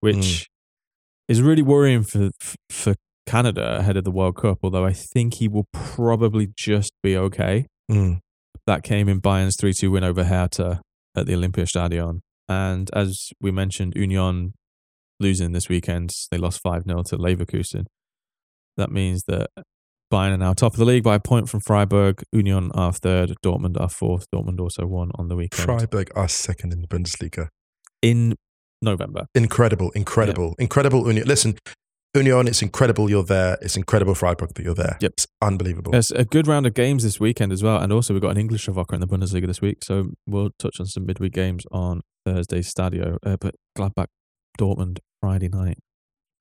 [0.00, 0.46] which Mm.
[1.28, 2.30] is really worrying for
[2.68, 2.94] for
[3.30, 4.58] Canada ahead of the World Cup.
[4.62, 7.66] Although I think he will probably just be okay.
[7.90, 8.18] Mm.
[8.66, 10.80] That came in Bayern's three two win over Hertha
[11.16, 12.20] at the Olympiastadion.
[12.48, 14.54] And as we mentioned, Union
[15.20, 17.84] losing this weekend, they lost 5 0 to Leverkusen.
[18.76, 19.50] That means that
[20.12, 22.22] Bayern are now top of the league by a point from Freiburg.
[22.32, 23.34] Union are third.
[23.44, 24.26] Dortmund are fourth.
[24.34, 25.64] Dortmund also won on the weekend.
[25.64, 27.48] Freiburg are second in the Bundesliga.
[28.02, 28.34] In
[28.82, 29.26] November.
[29.34, 31.06] Incredible, incredible, incredible.
[31.06, 31.26] Union.
[31.26, 31.56] Listen,
[32.14, 33.56] Union, it's incredible you're there.
[33.62, 34.96] It's incredible, Freiburg, that you're there.
[35.00, 35.12] Yep.
[35.12, 35.92] It's unbelievable.
[35.92, 37.78] There's a good round of games this weekend as well.
[37.78, 39.84] And also, we've got an Englische Woche in the Bundesliga this week.
[39.84, 43.16] So we'll touch on some midweek games on Thursday Stadio.
[43.24, 44.06] Uh, but Gladbach,
[44.58, 45.78] Dortmund, Friday night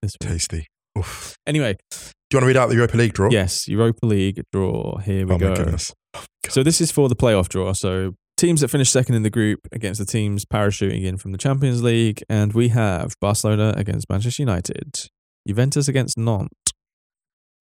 [0.01, 0.29] this week.
[0.31, 0.67] Tasty.
[0.97, 1.35] Oof.
[1.45, 1.97] Anyway, Do
[2.33, 3.29] you want to read out the Europa League draw?
[3.29, 4.97] yes, Europa League draw.
[4.97, 5.75] Here we Oh go.
[6.15, 6.23] Oh.
[6.49, 7.73] So this is for the playoff draw.
[7.73, 11.37] So teams that finish second in the group against the teams parachuting in from the
[11.37, 15.09] Champions League, and we have Barcelona against Manchester United,
[15.47, 16.55] Juventus against Nantes,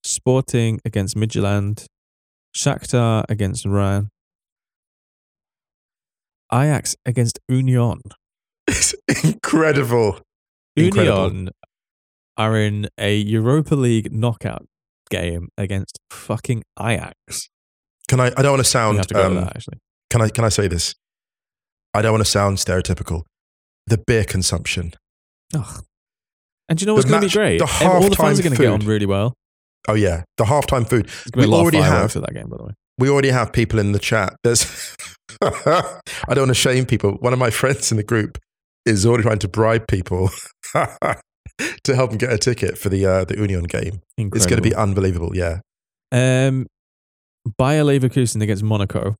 [0.03, 1.85] Sporting against Midtjylland,
[2.55, 4.07] Shakhtar against Rennes,
[6.51, 8.01] Ajax against Union.
[8.67, 10.19] It's incredible.
[10.75, 11.23] Incredible.
[11.23, 11.49] Union
[12.37, 14.67] are in a Europa League knockout
[15.09, 17.49] game against fucking Ajax.
[18.07, 18.27] Can I?
[18.37, 19.01] I don't want to sound.
[19.07, 19.79] to um, that actually.
[20.11, 20.29] Can I?
[20.29, 20.93] Can I say this?
[21.93, 23.23] I don't want to sound stereotypical.
[23.87, 24.93] The beer consumption.
[25.55, 25.83] Ugh.
[26.69, 27.57] And do you know what's going to be great?
[27.57, 29.33] the Ev- All the halftime fans are going to get on really well.
[29.87, 31.07] Oh yeah, the halftime food.
[31.07, 32.71] There's going to be We already have- that game, by the way.
[32.99, 34.35] We already have people in the chat.
[34.43, 34.95] There's.
[35.41, 35.91] I
[36.29, 37.13] don't want to shame people.
[37.21, 38.37] One of my friends in the group
[38.85, 40.29] is already trying to bribe people
[40.73, 44.01] to help them get a ticket for the uh, the Union game.
[44.17, 44.35] Incredible.
[44.37, 45.31] It's going to be unbelievable.
[45.33, 45.59] Yeah,
[46.11, 46.67] Um,
[47.57, 49.15] Bayer Leverkusen against Monaco.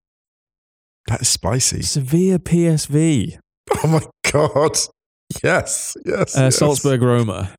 [1.07, 1.81] that's spicy.
[1.81, 3.37] Sevilla PSV.
[3.83, 4.77] Oh my god.
[5.43, 5.95] Yes.
[6.05, 6.37] Yes.
[6.37, 6.55] Uh, yes.
[6.57, 7.55] Salzburg Roma.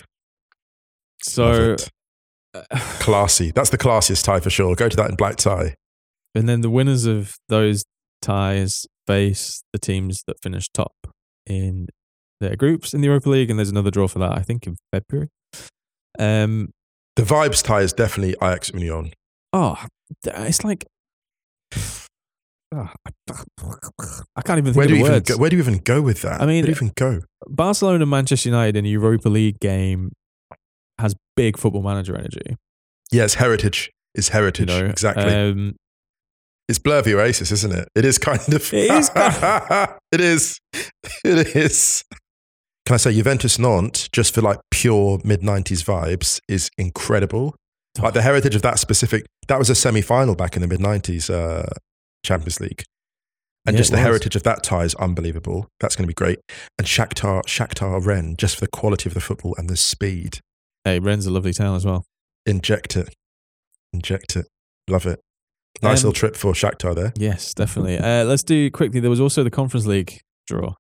[1.22, 1.76] So,
[2.98, 3.50] classy.
[3.52, 4.74] That's the classiest tie for sure.
[4.74, 5.74] Go to that in black tie.
[6.35, 7.85] and then the winners of those
[8.22, 10.92] ties face the teams that finish top
[11.46, 11.87] in
[12.40, 14.76] their groups in the Europa League, and there's another draw for that, I think, in
[14.92, 15.28] February.
[16.18, 16.70] Um,
[17.16, 19.12] The vibes tie is definitely Ajax Union.
[19.52, 19.85] oh,
[20.24, 20.87] it's like.
[22.72, 25.28] I can't even think Where of do the you even words.
[25.30, 26.40] go, where do you even go with that?
[26.40, 27.20] I mean, where do you even go?
[27.48, 30.12] Barcelona Manchester United in a Europa League game
[30.98, 32.56] has big football manager energy.
[33.11, 33.90] Yeah, it's heritage.
[34.14, 34.68] It's You heritage.
[34.68, 35.24] know, exactly.
[35.24, 35.76] Um,
[36.68, 37.88] it's Blur v Oasis, isn't it?
[37.96, 38.72] It is kind of.
[38.72, 39.11] It is
[40.12, 40.61] it is.
[41.24, 42.04] It is.
[42.87, 47.56] Can I say Juventus Nantes, just for like pure mid 90s vibes, is incredible.
[48.00, 50.78] Like the heritage of that specific, that was a semi final back in the mid
[50.80, 51.66] 90s uh,
[52.24, 52.83] Champions League.
[53.66, 54.04] And Yeah, just the was.
[54.04, 55.68] heritage of that tie is unbelievable.
[55.80, 56.38] That's going to be great.
[56.78, 60.40] And Shakhtar, Shakhtar Rennes, just for the quality of the football and the speed.
[60.85, 62.04] hey, Rennes a lovely town as well.
[62.46, 63.14] Inject it.
[63.92, 64.46] Inject it.
[64.88, 65.20] Love it.
[65.83, 67.12] Nice Um, little trip for Shakhtar there.
[67.16, 67.98] Yes, definitely.
[67.98, 68.98] Uh, let's do quickly.
[69.00, 70.74] There was also the Conference League draw.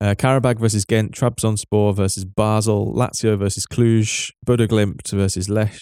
[0.00, 5.78] Uh, Karabakh versus Ghent, Trabzonspor versus Basel, Lazio versus Cluj, Glimt versus Lech,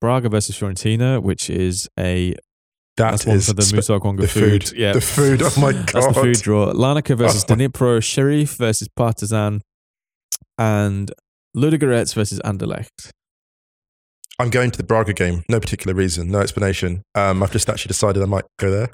[0.00, 2.34] Braga versus Fiorentina, which is a
[2.98, 4.68] That that's one for the Musa Okwonga the food.
[4.68, 4.78] food.
[4.78, 5.40] Yeah, The food.
[5.42, 5.86] Oh my god.
[5.86, 6.72] That's the food draw.
[6.72, 9.62] Larnaca versus Oh Dnipro, Sheriff versus Partizan,
[10.58, 11.12] and
[11.56, 13.10] Ludogorets versus Anderlecht.
[14.40, 15.44] I'm going to the Braga game.
[15.48, 16.28] No particular reason.
[16.30, 17.02] No explanation.
[17.14, 18.90] Um, I've just actually decided I might go there.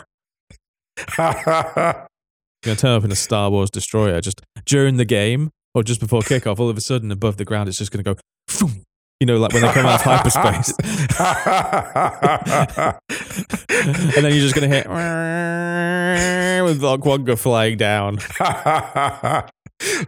[1.18, 2.06] You're
[2.62, 6.00] going to turn up in a Star Wars destroyer just during the game or just
[6.00, 6.58] before kickoff.
[6.58, 8.84] All of a sudden, above the ground, it's just going to go, "Phoom."
[9.20, 10.74] You know, like when they come out of hyperspace.
[14.16, 14.88] and then you're just going to hit
[16.64, 18.18] with Okwonga flying down.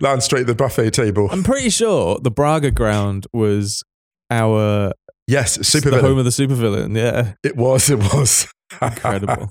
[0.01, 1.29] Land straight to the buffet table.
[1.31, 3.83] I'm pretty sure the Braga ground was
[4.31, 4.93] our
[5.27, 6.97] yes, super the home of the supervillain.
[6.97, 7.35] Yeah.
[7.43, 7.91] It was.
[7.91, 8.47] It was
[8.83, 9.49] Incredible.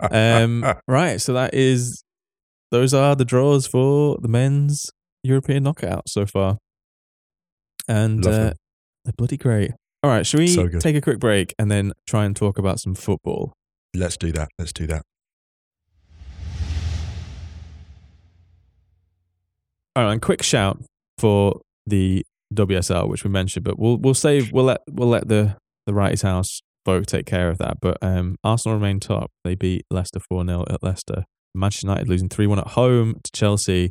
[0.00, 1.20] Um, right.
[1.20, 2.02] So that is,
[2.70, 4.90] those are the draws for the men's
[5.22, 6.58] European knockout so far.
[7.88, 8.54] And uh,
[9.04, 9.72] they're bloody great.
[10.02, 10.26] All right.
[10.26, 13.52] Should we So take a quick break and then try and talk about some football?
[13.94, 14.48] Let's do that.
[14.58, 15.02] Let's do that.
[19.94, 20.12] All right.
[20.12, 20.82] And quick shout
[21.18, 25.56] for the WSL, which we mentioned, but we'll we'll save we'll let we'll let the
[25.86, 27.78] the Wrighty's House folk take care of that.
[27.80, 29.30] But um, Arsenal remain top.
[29.44, 31.24] They beat Leicester four 0 at Leicester.
[31.54, 33.90] Manchester United losing three one at home to Chelsea,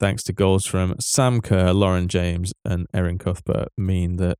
[0.00, 3.68] thanks to goals from Sam Kerr, Lauren James, and Erin Cuthbert.
[3.76, 4.36] Mean that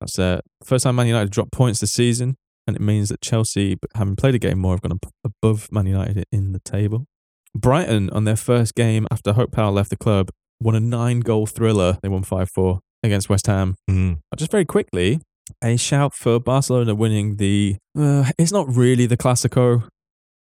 [0.00, 3.76] that's the first time Man United dropped points this season, and it means that Chelsea,
[3.94, 7.06] having played a game more, have gone above Man United in the table.
[7.54, 11.46] Brighton, on their first game after Hope Powell left the club, won a nine goal
[11.46, 11.98] thriller.
[12.02, 13.76] They won 5 4 against West Ham.
[13.90, 14.20] Mm.
[14.36, 15.20] Just very quickly,
[15.62, 17.76] a shout for Barcelona winning the.
[17.98, 19.86] Uh, it's not really the Clasico,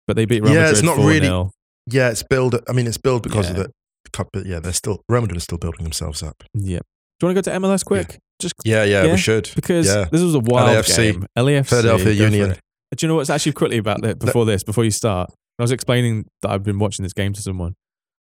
[0.07, 1.51] but they beat Real Yeah, it's Madrid not 4 really-
[1.91, 2.61] Yeah, it's billed.
[2.69, 3.63] I mean, it's billed because of Yeah.
[4.13, 6.43] Couple, yeah, they're still Real Madrid are still building themselves up.
[6.55, 6.81] Yeah.
[7.21, 8.19] Do you want to go to MLS quick?
[8.39, 9.51] Just Yeah, yeah, Yeah, we should.
[9.57, 10.07] because yeah.
[10.11, 11.27] this was a wild LAFC, game.
[11.37, 12.51] LAFC, Philadelphia Union.
[12.97, 15.31] Do you know what's actually quickly about that before this, before you start?
[15.59, 17.75] I was explaining that I've been watching this game to someone.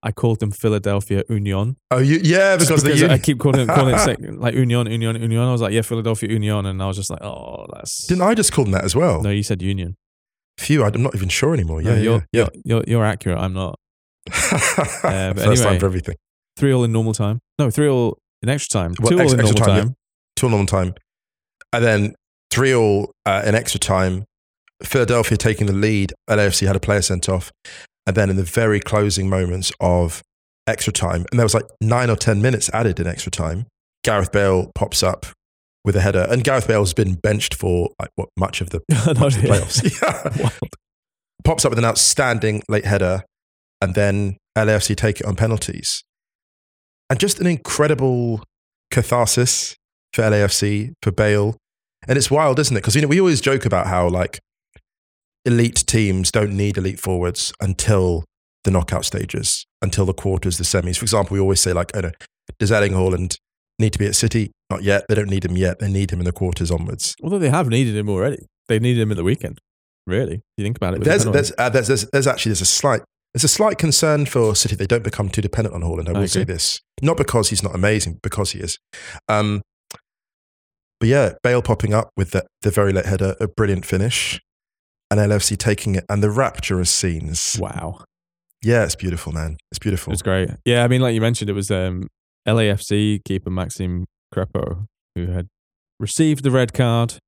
[0.01, 1.77] I called them Philadelphia Union.
[1.91, 5.19] Oh, you, yeah, because, the because I keep calling it, calling it like Union, Union,
[5.19, 5.41] Union.
[5.41, 6.65] I was like, yeah, Philadelphia Union.
[6.67, 8.05] And I was just like, oh, that's.
[8.07, 9.21] Didn't I just call them that as well?
[9.21, 9.95] No, you said Union.
[10.59, 11.81] Phew, I'm not even sure anymore.
[11.81, 13.39] Yeah, No, you're, yeah, You're, you're, you're accurate.
[13.39, 13.79] I'm not.
[15.05, 15.55] Uh, First anyway.
[15.55, 16.15] time for everything.
[16.57, 17.39] Three all in normal time.
[17.59, 18.93] No, three all in extra time.
[18.99, 19.87] Well, Two ex- all in extra normal time, time.
[19.87, 19.93] yeah.
[20.35, 20.93] Two normal time,
[21.73, 22.15] and then
[22.51, 24.23] three all uh, in extra time.
[24.83, 26.13] Philadelphia taking the lead.
[26.29, 27.51] LAFC had a player sent off,
[28.07, 30.21] and then in the very closing moments of
[30.67, 33.67] extra time, and there was like nine or ten minutes added in extra time.
[34.03, 35.25] Gareth Bale pops up
[35.85, 38.81] with a header, and Gareth Bale's been benched for like what much of the,
[39.19, 40.39] much of the playoffs.
[40.39, 40.49] Yeah.
[41.43, 43.23] Pops up with an outstanding late header,
[43.85, 46.03] and then LAFC take it on penalties,
[47.07, 48.43] and just an incredible
[48.89, 49.75] catharsis
[50.11, 51.55] for LAFC for Bale,
[52.07, 52.79] and it's wild, isn't it?
[52.79, 54.39] Because you know we always joke about how like
[55.45, 58.23] elite teams don't need elite forwards until
[58.63, 60.97] the knockout stages, until the quarters, the semis.
[60.97, 62.11] For example, we always say like, oh no,
[62.57, 63.37] does Erling Haaland
[63.77, 64.51] need to be at City?
[64.71, 65.05] Not yet.
[65.07, 65.77] They don't need him yet.
[65.77, 67.15] They need him in the quarters onwards.
[67.21, 68.47] Although they have needed him already.
[68.67, 69.59] They needed him at the weekend.
[70.07, 70.41] Really?
[70.57, 70.99] You think about it.
[71.01, 73.01] with the there's, uh, there's, there's, there's actually there's a slight
[73.35, 74.77] there's a slight concern for City.
[74.77, 76.07] They don't become too dependent on Haaland.
[76.07, 78.79] I will say this, not because he's not amazing, but because he is.
[79.27, 79.61] Um,
[81.01, 84.39] but yeah, Bale popping up with the, the very late header, a brilliant finish,
[85.11, 87.57] and LFC taking it, and the rapturous scenes.
[87.59, 88.05] wow.
[88.63, 89.57] Yeah, it's beautiful, man.
[89.69, 90.13] It's beautiful.
[90.13, 90.49] It's great.
[90.63, 92.07] Yeah, I mean, like you mentioned, it was um,
[92.47, 95.47] LAFC keeper Maxime Crepeau who had
[95.99, 97.19] received the red card.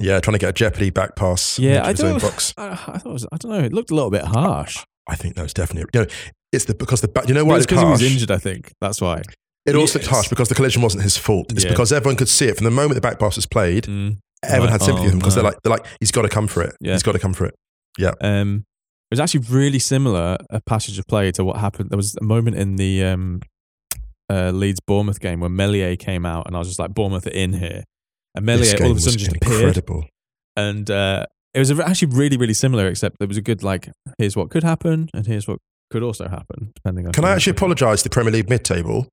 [0.00, 1.60] Yeah, trying to get a Jeopardy back pass.
[1.60, 2.22] Yeah, into I his don't.
[2.22, 2.54] box.
[2.58, 3.60] I, I thought it was, I don't know.
[3.60, 4.84] It looked a little bit harsh.
[5.08, 5.90] I think no, it's definitely.
[5.92, 6.10] You know,
[6.52, 7.28] it's the because the back.
[7.28, 8.30] You know why it's it's because he was injured.
[8.30, 9.22] I think that's why.
[9.66, 10.14] It also looked Yes.
[10.14, 11.50] harsh because the collision wasn't his fault.
[11.52, 11.70] It's Yeah.
[11.70, 13.84] because everyone could see it from the moment the back pass was played.
[13.84, 14.18] Mm.
[14.44, 15.42] Everyone Like, had sympathy oh, with him because no.
[15.42, 16.76] they're like, they're like, he's got to come for it.
[16.80, 16.92] Yeah.
[16.92, 17.54] He's got to come for it.
[17.98, 18.12] Yeah.
[18.20, 18.64] Um,
[19.10, 21.88] it was actually really similar a passage of play to what happened.
[21.90, 23.40] There was a moment in the um,
[24.30, 27.30] uh, Leeds Bournemouth game where Meslier came out, and I was just like, Bournemouth are
[27.30, 27.84] in here,
[28.34, 30.04] and Meslier all of a sudden just appeared, incredible.
[30.56, 33.88] and uh, it was actually really really similar, except there was a good like,
[34.18, 35.58] here's what could happen, and here's what
[35.90, 37.12] could also happen, depending on.
[37.12, 39.06] Can I actually apologise to the Premier League mid-table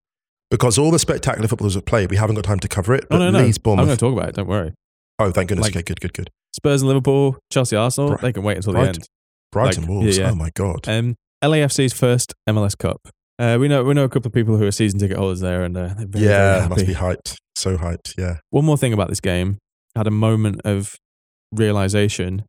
[0.50, 2.10] because all the spectacular footballers have played.
[2.12, 3.04] We haven't got time to cover it.
[3.10, 3.40] No, But no, no.
[3.46, 4.36] Leeds, I'm going to talk about it.
[4.36, 4.74] Don't worry.
[5.20, 5.68] oh, thank goodness.
[5.68, 6.30] like- okay, good, good, good.
[6.54, 8.12] Spurs and Liverpool, Chelsea, Arsenal.
[8.12, 8.22] Right.
[8.22, 8.82] They can wait until Right.
[8.84, 9.08] the end.
[9.54, 10.18] Brighton Like, Wolves.
[10.18, 10.32] yeah, yeah.
[10.32, 10.88] Oh my god.
[10.90, 13.00] Um, LAFC's first MLS Cup.
[13.40, 15.64] Uh, we know we know a couple of people who are season ticket holders there,
[15.64, 17.36] and uh, very, yeah, very must be hyped.
[17.56, 18.18] So hyped.
[18.18, 18.38] Yeah.
[18.50, 19.58] One more thing about this game.
[19.96, 20.96] Had a moment of
[21.52, 22.44] realization.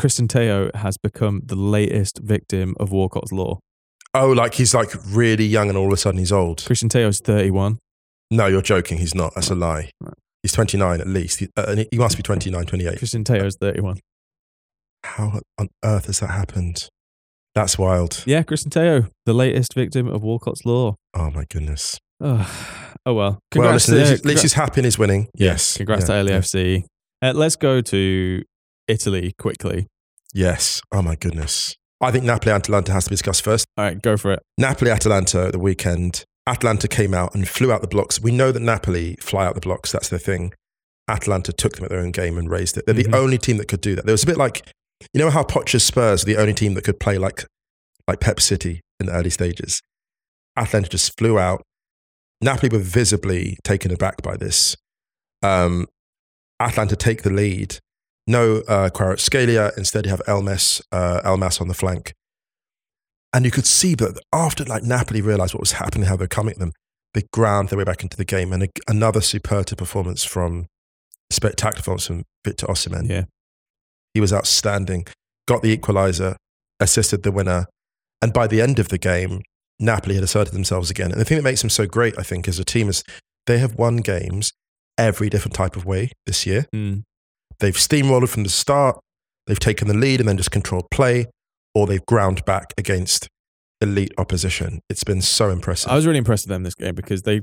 [0.00, 3.58] Cristian Tello has become the latest victim of Walcott's law.
[4.12, 6.58] Oh, like he's like really young and all of a sudden he's old.
[6.58, 7.78] Cristian Tello is 31.
[8.30, 8.98] No, you're joking.
[8.98, 9.34] He's not.
[9.34, 9.90] That's a lie.
[10.00, 10.14] Right.
[10.42, 11.40] He's 29 at least.
[11.40, 12.98] He, uh, and he- must be 29, 28.
[12.98, 13.98] Cristian Tello is 31.
[15.04, 16.88] How on earth has that happened?
[17.54, 18.24] That's wild.
[18.26, 20.96] Yeah, Cristian Tello, the latest victim of Walcott's law.
[21.14, 21.98] Oh my goodness.
[22.20, 22.40] Oh,
[23.06, 23.30] oh well.
[23.30, 25.28] well, Congrats listen, at to- least, at least he's happy and he's winning.
[25.34, 25.76] Yes.
[25.76, 26.36] Congrats Yeah, to yeah.
[27.24, 28.42] Uh, let's go to
[28.86, 29.86] Italy quickly.
[30.34, 30.82] Yes.
[30.92, 31.74] Oh my goodness.
[32.02, 33.64] I think Napoli Atalanta has to be discussed first.
[33.78, 34.42] All right, go for it.
[34.58, 36.24] Napoli Atalanta the weekend.
[36.46, 38.20] Atalanta came out and flew out the blocks.
[38.20, 39.90] We know that Napoli fly out the blocks.
[39.90, 40.52] That's the thing.
[41.08, 42.84] Atalanta took them at their own game and raised it.
[42.84, 43.10] They're Mhm.
[43.10, 44.04] the only team that could do that.
[44.04, 44.70] There was a bit like,
[45.14, 47.46] you know how Poch's Spurs are the only team that could play like,
[48.06, 49.80] like Pep City in the early stages.
[50.58, 51.62] Atalanta just flew out.
[52.42, 54.76] Napoli were visibly taken aback by this.
[55.42, 55.86] Um,
[56.64, 57.78] Atalanta take the lead.
[58.26, 59.76] No uh, Kvaratskhelia.
[59.76, 62.14] Instead, you have Elmas, uh, Elmas on the flank.
[63.32, 66.52] And you could see that after like Napoli realized what was happening, how they're coming
[66.52, 66.72] at them,
[67.12, 68.52] they ground their way back into the game.
[68.52, 70.66] And a, another superlative performance from,
[71.30, 73.08] spectacular performance from Victor Osimhen.
[73.08, 73.24] Yeah.
[74.14, 75.06] He was outstanding.
[75.46, 76.36] Got the equalizer,
[76.80, 77.66] assisted the winner.
[78.22, 79.42] And by the end of the game,
[79.78, 81.10] Napoli had asserted themselves again.
[81.12, 83.04] And the thing that makes them so great, I think, as a team is
[83.46, 84.52] they have won games
[84.98, 86.66] every different type of way this year.
[86.74, 87.02] Mm.
[87.60, 88.98] They've steamrolled from the start,
[89.46, 91.26] they've taken the lead and then just controlled play,
[91.74, 93.28] or they've ground back against
[93.80, 94.80] elite opposition.
[94.88, 95.90] It's been so impressive.
[95.90, 97.40] I was really impressed with them this game because they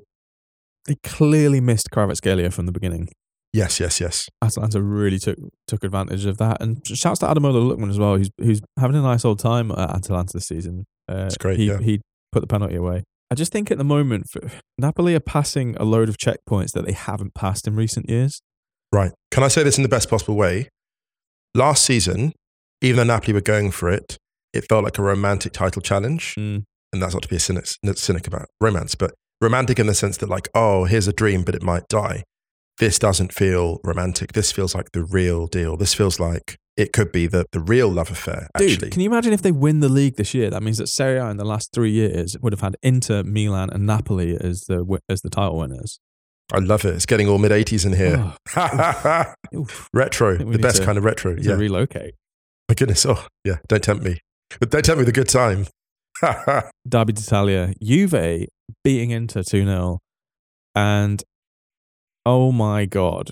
[0.87, 3.09] they clearly missed Kvaratskhelia from the beginning.
[3.53, 4.27] yes, yes, yes.
[4.43, 5.37] Atalanta really took
[5.67, 6.61] took advantage of that.
[6.61, 9.89] And shouts to Ademola Lookman as well, who's who's having a nice old time at
[9.91, 10.85] Atalanta this season.
[11.09, 11.77] Uh, It's great, He yeah.
[11.79, 13.03] he put the penalty away.
[13.32, 14.27] I just think at the moment
[14.77, 18.41] Napoli are passing a load of checkpoints that they haven't passed in recent years.
[18.91, 19.13] Right.
[19.32, 20.67] Can I say this in the best possible way?
[21.55, 22.34] Last season,
[22.82, 24.17] even though Napoli were going for it,
[24.51, 26.36] it felt like a romantic title challenge.
[26.38, 26.65] Mm.
[26.91, 30.17] and that's not to be a cynic, cynic about romance, but romantic in the sense
[30.17, 32.23] that like, oh, here's a dream, but it might die.
[32.79, 34.34] This doesn't feel romantic.
[34.34, 35.77] This feels like the real deal.
[35.77, 38.75] This feels like it could be the, the real love affair, actually.
[38.75, 40.49] Dude, can you imagine if they win the league this year?
[40.49, 43.69] That means that Serie A in the last three years would have had Inter, Milan,
[43.69, 45.99] and Napoli as the as the title winners.
[46.51, 46.95] I love it.
[46.95, 48.34] It's getting all mid 80s in here.
[48.55, 51.36] Oh, retro, the best to- kind of retro.
[51.38, 51.51] Yeah.
[51.53, 52.15] to relocate.
[52.67, 53.05] My goodness.
[53.05, 53.57] Oh, yeah.
[53.67, 54.19] Don't tempt me.
[54.59, 55.67] But don't tempt me with a good time.
[56.88, 58.47] Derby d'Italia, Juve
[58.84, 59.99] beating Inter 2 0.
[60.75, 61.23] And
[62.25, 63.32] oh my God.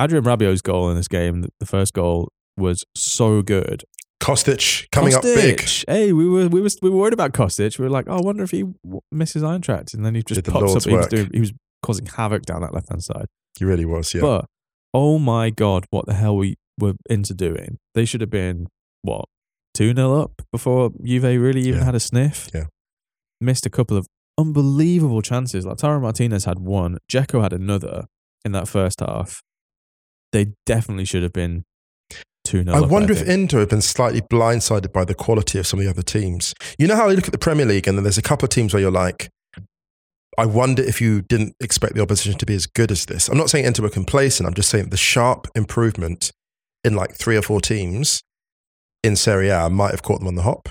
[0.00, 2.28] Adrien Rabiot's goal in this game, the first goal,
[2.58, 3.84] was so good.
[4.20, 5.62] Kostic coming up big.
[5.86, 7.78] Hey, we were we were we were worried about Kostic.
[7.78, 8.64] We were like, oh, I wonder if he
[9.12, 10.82] misses Eintracht, and then he just Did pops up.
[10.84, 11.52] He was doing he was
[11.82, 13.26] causing havoc down that left hand side.
[13.58, 14.12] He really was.
[14.12, 14.20] Yeah.
[14.22, 14.44] But
[14.92, 17.78] oh my god, what the hell we were into doing?
[17.94, 18.66] They should have been
[19.02, 19.26] what
[19.74, 21.84] two 0 up before Juve really even Yeah.
[21.84, 22.48] had a sniff.
[22.52, 22.64] Yeah.
[23.40, 24.06] missed a couple of
[24.36, 25.64] unbelievable chances.
[25.64, 28.06] Like Tara Martinez had one, Dzeko had another
[28.44, 29.42] in that first half.
[30.32, 31.64] They definitely should have been
[32.48, 35.78] two 0 I wonder if Inter have been slightly blindsided by the quality of some
[35.78, 36.54] of the other teams.
[36.78, 38.50] You know how you look at the Premier League and then there's a couple of
[38.50, 39.28] teams where you're like,
[40.38, 43.28] I wonder if you didn't expect the opposition to be as good as this.
[43.28, 44.46] I'm not saying Inter were complacent.
[44.46, 46.32] I'm just saying the sharp improvement
[46.84, 48.22] in like three or four teams
[49.02, 50.68] in Serie A might have caught them on the hop.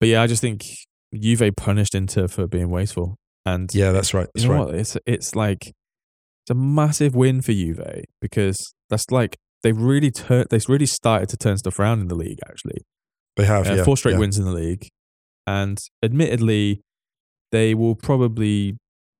[0.00, 0.64] But yeah, I just think
[1.14, 3.16] Juve punished Inter for being wasteful.
[3.44, 4.26] And Yeah, that's right.
[4.34, 4.66] That's you know right.
[4.66, 4.74] what?
[4.74, 10.46] It's it's like it's a massive win for Juve because that's like they've really turned
[10.50, 12.82] they've really started to turn stuff around in the league actually.
[13.36, 14.18] They have Uh, yeah, four straight yeah.
[14.20, 14.88] wins in the league.
[15.46, 16.80] And admittedly,
[17.52, 18.76] they will probably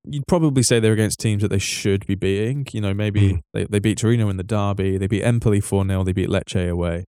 [0.09, 2.67] you'd probably say they're against teams that they should be beating.
[2.73, 3.41] You know, maybe Mm.
[3.55, 6.69] they, they beat Torino in the derby, they beat Empoli 4 0, they beat Lecce
[6.71, 7.05] away.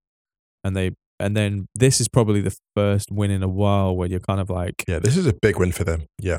[0.65, 4.21] And they and then this is probably the first win in a while where you're
[4.21, 6.07] kind of like Yeah, this is a big win for them.
[6.19, 6.39] Yeah.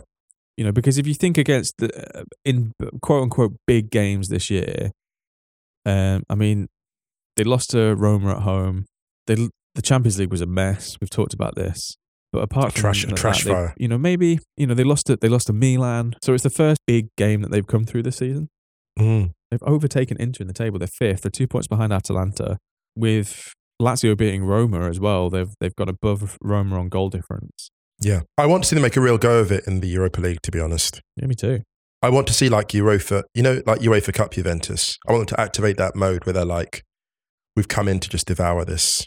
[0.57, 4.49] you know, because if you think against the uh, in quote unquote big games this
[4.49, 4.91] year,
[5.85, 6.67] um, I mean,
[7.39, 8.85] they lost to Roma at home.
[9.27, 9.35] They
[9.75, 10.97] the Champions League was a mess.
[10.99, 11.95] We've talked about this,
[12.33, 15.07] but apart from trash- a that, trash they- you know, maybe you know they lost
[15.07, 18.03] to they lost to Milan, so it's the first big game that they've come through
[18.03, 18.49] this season.
[18.99, 19.31] Mm.
[19.49, 20.79] They've overtaken Inter in the table.
[20.79, 21.21] They're fifth.
[21.21, 22.57] They're two points behind Atalanta.
[22.95, 27.69] With Lazio beating Roma as well, they've they've got above Roma on goal difference.
[28.01, 28.21] Yeah.
[28.37, 30.41] I want to see them make a real go of it in the Europa League,
[30.43, 31.01] to be honest.
[31.15, 31.61] Yeah, me too.
[32.01, 34.97] I want to see like UEFA, you know, like UEFA Cup Juventus.
[35.07, 36.83] I want them to activate that mode where they're like,
[37.55, 39.05] we've come in to just devour this.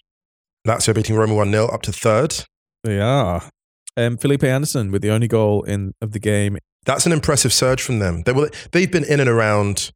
[0.67, 2.45] Lazio beating Roma 1 0 up to third.
[2.85, 3.49] They are.
[3.97, 6.59] Um, Felipe Anderson with the only goal in of the game.
[6.85, 8.23] That's an impressive surge from them.
[8.23, 9.93] They will, they've been in and around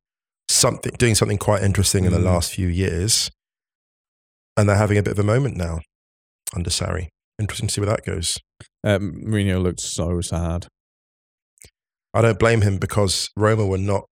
[0.48, 2.24] something, doing something quite interesting in the Mm.
[2.24, 3.30] last few years.
[4.56, 5.80] And they're having a bit of a moment now
[6.54, 7.08] under Sarri.
[7.38, 8.38] Interesting to see where that goes.
[8.84, 10.68] Um, Mourinho looked so sad.
[12.14, 14.04] I don't blame him because Roma were not,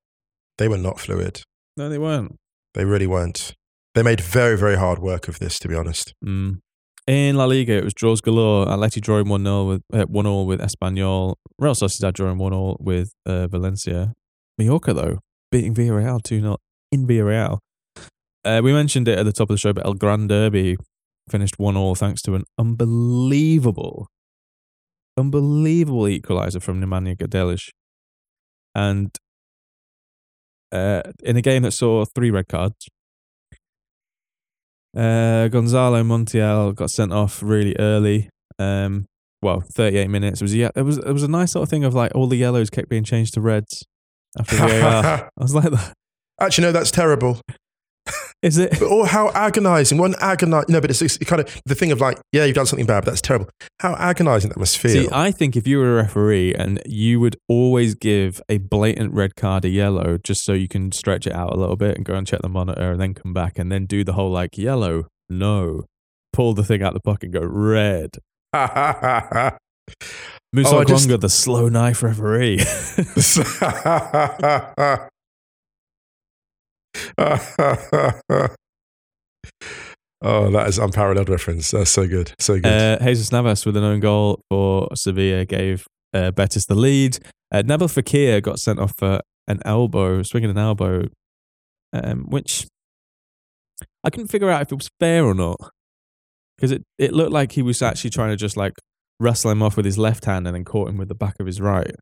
[0.59, 1.43] they were not fluid.
[1.77, 2.37] No, they weren't.
[2.75, 3.55] They really weren't.
[3.95, 6.15] They made very, very hard work of this, to be honest.
[6.25, 6.61] Mm.
[7.07, 8.67] In La Liga, it was draws galore.
[8.67, 11.35] Atleti drawing 1 0 with uh, 1 0 with Espanyol.
[11.59, 14.15] Real Sociedad drawing 1 0 with uh, Valencia.
[14.59, 15.19] Mallorca, though,
[15.53, 16.57] beating Villarreal 2 0
[16.91, 17.59] in Villarreal.
[18.45, 20.77] Uh, we mentioned it at the top of the show, but El Gran Derby
[21.29, 24.09] finished 1 0 thanks to an unbelievable,
[25.17, 27.69] unbelievable equaliser from Nemanja Gudelj.
[28.75, 29.17] And
[30.73, 32.89] uh, in a game that saw three red cards,
[34.97, 38.29] uh, Gonzalo Montiel got sent off really early.
[38.59, 39.07] Um,
[39.43, 40.41] well, 38 minutes.
[40.41, 42.27] It was yeah, it was it was a nice sort of thing of like all
[42.27, 43.85] the yellows kept being changed to reds
[44.39, 45.31] after VAR.
[45.39, 45.93] I was like, that.
[46.41, 47.41] Actually, no, that's terrible.
[48.45, 48.71] Is it?
[48.73, 49.99] But oh, how agonizing!
[49.99, 50.67] One agonize.
[50.69, 53.05] No, but it's, it's kind of the thing of like, yeah, you've done something bad,
[53.05, 53.49] but that's terrible.
[53.81, 55.05] How agonizing that must feel.
[55.05, 59.15] See, I think if you were a referee and you would always give a blatant
[59.15, 62.05] red card a yellow just so you can stretch it out a little bit and
[62.05, 64.59] go and check the monitor and then come back and then do the whole like
[64.59, 65.85] yellow, no,
[66.33, 68.11] pull the thing out the pocket, and go red.
[70.53, 72.59] Musa Oh, just- the slow knife referee.
[77.19, 78.51] oh,
[80.51, 81.71] that is unparalleled reference.
[81.71, 82.33] That's so good.
[82.39, 82.67] So good.
[82.67, 87.19] Uh, Jesus Navas with an own goal for Sevilla gave uh, Betis the lead.
[87.53, 91.09] Uh, Nabil Fekir got sent off for an elbow, swinging an elbow,
[91.93, 92.67] um, which
[94.03, 95.59] I couldn't figure out if it was fair or not.
[96.57, 98.75] Because it, it looked like he was actually trying to just like
[99.19, 101.47] wrestle him off with his left hand and then caught him with the back of
[101.47, 101.97] his right.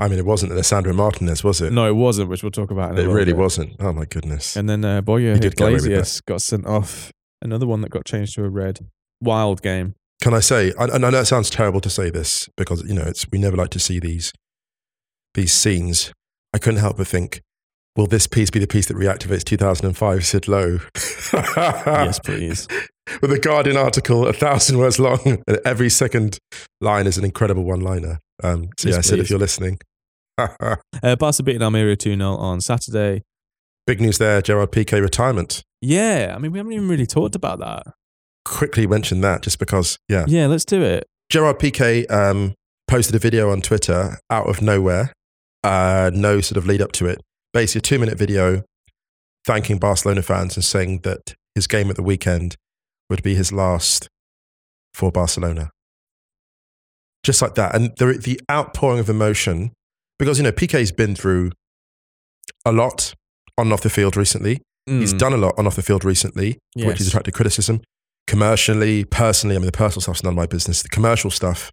[0.00, 1.72] I mean, it wasn't Lisandro Martinez, was it?
[1.72, 3.36] No, it wasn't, which we'll talk about in a it really bit.
[3.36, 3.76] wasn't.
[3.80, 4.56] Oh my goodness.
[4.56, 7.10] And then uh, Borja He did get away with Iglesias got sent off.
[7.42, 8.78] Another one that got changed to a red.
[9.20, 9.94] Wild game.
[10.22, 10.72] Can I say?
[10.78, 13.56] I, I know it sounds terrible to say this because you know it's we never
[13.56, 14.32] like to see these
[15.34, 16.12] these scenes.
[16.54, 17.40] I couldn't help but think,
[17.96, 20.78] will this piece be the piece that reactivates 2005 Sid Lowe?
[21.32, 22.66] yes, please.
[23.20, 26.38] With a Guardian article, a thousand words long, and every second
[26.80, 28.18] line is an incredible one-liner.
[28.42, 29.22] Um, so Yes, yeah, Sid, please.
[29.22, 29.78] if you're listening,
[30.38, 33.22] Uh, Barca beating Almeria 2 0 on Saturday.
[33.86, 34.40] big news there.
[34.42, 35.62] Gerard Piqué retirement.
[35.80, 37.84] Yeah, I mean, we haven't even really talked about that.
[38.44, 41.04] Quickly mention that just because, yeah, Yeah, let's do it.
[41.30, 42.54] Gerard Piqué um,
[42.86, 45.12] posted a video on Twitter out of nowhere,
[45.64, 47.20] uh, no sort of lead up to it.
[47.52, 48.62] Basically, a two minute video
[49.44, 52.56] thanking Barcelona fans and saying that his game at the weekend
[53.10, 54.08] would be his last
[54.94, 55.70] for Barcelona.
[57.28, 57.74] Just like that.
[57.74, 59.72] And the, the outpouring of emotion,
[60.18, 61.52] because, you know, Piqué's been through
[62.64, 63.12] a lot
[63.58, 64.62] on and off the field recently.
[64.86, 66.56] He's Mm, done a lot on off the field recently,
[66.86, 67.82] which has attracted criticism.
[68.26, 70.82] Commercially, personally, I mean, the personal stuff's none of my business.
[70.82, 71.70] The commercial stuff,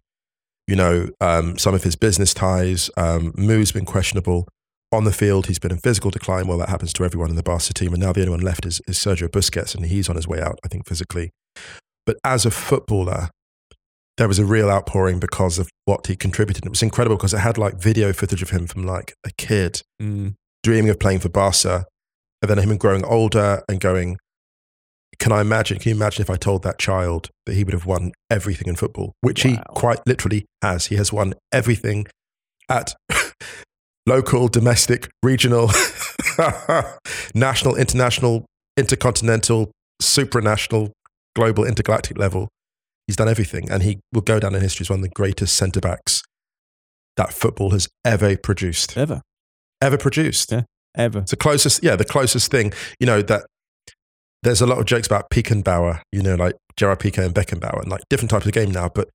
[0.66, 4.46] you know, um, some of his business ties, um, move's been questionable.
[4.92, 6.46] On the field, he's been in physical decline.
[6.46, 7.94] Well, that happens to everyone in the Barca team.
[7.94, 10.40] And now the only one left is, is Sergio Busquets, and he's on his way
[10.42, 11.30] out, I think, physically.
[12.04, 13.30] But as a footballer,
[14.16, 16.64] there was a real outpouring because of what he contributed.
[16.64, 19.82] It was incredible because it had like video footage of him from like a kid
[20.00, 21.86] Mm, dreaming of playing for Barca,
[22.42, 24.18] and then him growing older and going,
[25.18, 25.78] can I imagine?
[25.78, 28.76] Can you imagine if I told that child that he would have won everything in
[28.76, 30.86] football, which he quite literally has?
[30.86, 32.06] He has won everything
[32.68, 32.94] at
[34.06, 35.70] local, domestic, regional,
[37.34, 38.44] national, international,
[38.76, 39.70] intercontinental,
[40.02, 40.92] supranational,
[41.34, 42.48] global, intergalactic level.
[43.06, 45.56] He's done everything, and he will go down in history as one of the greatest
[45.56, 46.22] centre backs
[47.16, 48.96] that football has ever produced.
[48.96, 49.22] ever.
[49.80, 50.52] Ever produced.
[50.52, 50.62] Yeah.
[50.96, 51.20] Ever.
[51.20, 53.46] It's the closest, yeah, the closest thing, you know, that
[54.42, 57.90] there's a lot of jokes about Beckenbauer, you know, like Gerard Piqué and Beckenbauer and
[57.90, 58.88] like different types of game now.
[58.88, 59.08] But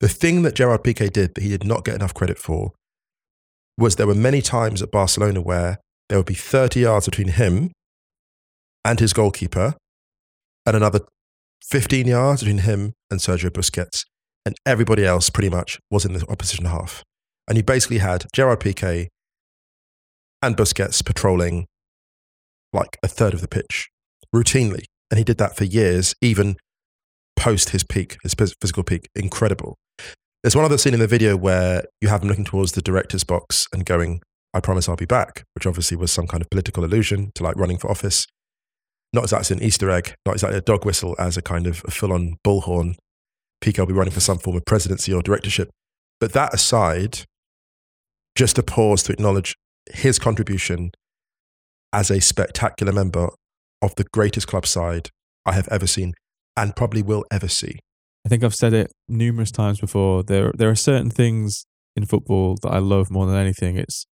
[0.00, 2.72] the thing that Gerard Piqué did that he did not get enough credit for
[3.78, 5.78] was there were many times at Barcelona where
[6.08, 7.70] there would be 30 yards between him
[8.84, 9.74] and his goalkeeper
[10.66, 11.00] and another
[11.70, 14.04] 15 yards between him and Sergio Busquets.
[14.44, 17.04] And everybody else pretty much was in the opposition half.
[17.48, 19.08] And you basically had Gerard Piqué
[20.42, 21.66] and Busquets patrolling
[22.72, 23.88] like a third of the pitch
[24.34, 24.84] routinely.
[25.10, 26.56] And he did that for years, even
[27.36, 29.08] post his peak, his physical peak.
[29.14, 29.76] Incredible.
[30.42, 33.22] There's one other scene in the video where you have him looking towards the director's
[33.22, 34.20] box and going,
[34.52, 37.56] I promise I'll be back, which obviously was some kind of political allusion to like
[37.56, 38.26] running for office.
[39.12, 41.90] Not exactly an Easter egg, not exactly a dog whistle as a kind of a
[41.90, 42.94] full on bullhorn.
[43.62, 45.70] Piqué will be running for some form of presidency or directorship.
[46.18, 47.24] But that aside,
[48.34, 49.54] just a pause to acknowledge
[49.92, 50.92] his contribution
[51.92, 53.28] as a spectacular member
[53.82, 55.10] of the greatest club side
[55.44, 56.14] I have ever seen
[56.56, 57.78] and probably will ever see.
[58.24, 60.22] I think I've said it numerous times before.
[60.22, 63.76] There, there are certain things in football that I love more than anything.
[63.76, 64.06] It's,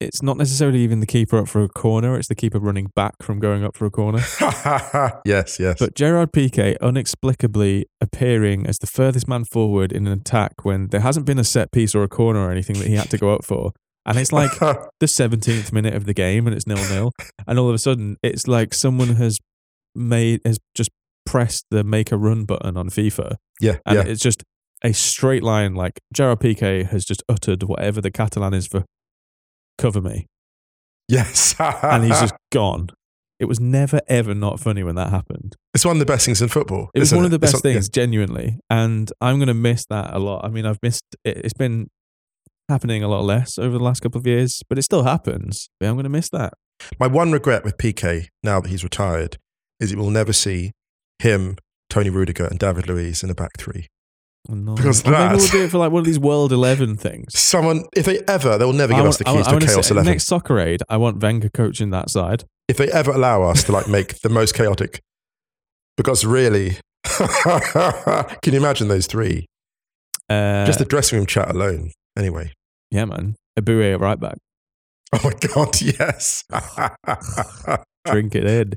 [0.00, 2.16] it's not necessarily even the keeper up for a corner.
[2.18, 4.18] It's the keeper running back from going up for a corner.
[5.24, 5.76] yes, yes.
[5.78, 11.00] But Gerard Piqué inexplicably appearing as the furthest man forward in an attack when there
[11.00, 13.32] hasn't been a set piece or a corner or anything that he had to go
[13.32, 13.72] up for.
[14.06, 17.12] And it's like the 17th minute of the game and it's nil nil.
[17.46, 19.38] And all of a sudden, it's like someone has
[19.94, 20.90] made, has just
[21.24, 23.36] pressed the make a run button on FIFA.
[23.60, 24.04] yeah, And yeah.
[24.04, 24.42] it's just
[24.82, 25.74] a straight line.
[25.74, 28.84] Like Gerard Piqué has just uttered whatever the Catalan is for
[29.78, 30.26] cover me.
[31.08, 31.54] Yes.
[31.58, 32.88] And he's just gone.
[33.40, 35.56] It was never, ever not funny when that happened.
[35.74, 36.88] it's one of the best things in football.
[36.94, 37.74] It was one of the It's best on- yeah.
[37.74, 38.58] things, genuinely.
[38.70, 40.44] And I'm going to miss that a lot.
[40.44, 41.38] I mean, I've missed it.
[41.38, 41.88] It's been
[42.68, 45.68] happening a lot less over the last couple of years, but it still happens.
[45.80, 46.54] But I'm going to miss that.
[46.98, 49.36] My one regret with Piqué now that he's retired
[49.80, 50.72] is it will never see
[51.18, 51.56] him,
[51.90, 53.88] Toni Rüdiger, and David Luiz in a back three.
[54.48, 54.74] No.
[54.74, 57.38] Because Or maybe we'll do it for like one of these World 11 things.
[57.38, 59.58] Someone, if they ever, they will never give want- us the I keys want- I
[59.58, 60.12] to Chaos say, 11.
[60.12, 62.44] Next soccer aid, I want Wenger coaching that side.
[62.68, 65.00] if they ever allow us to like make the most chaotic,
[65.96, 69.46] because really, can you imagine those three?
[70.28, 71.90] Uh, Just the dressing room chat alone.
[72.16, 72.52] Anyway.
[72.90, 73.36] yeah, man.
[73.58, 74.36] Eboué at right back.
[75.12, 76.44] Oh my God, yes.
[78.06, 78.72] Drink it in.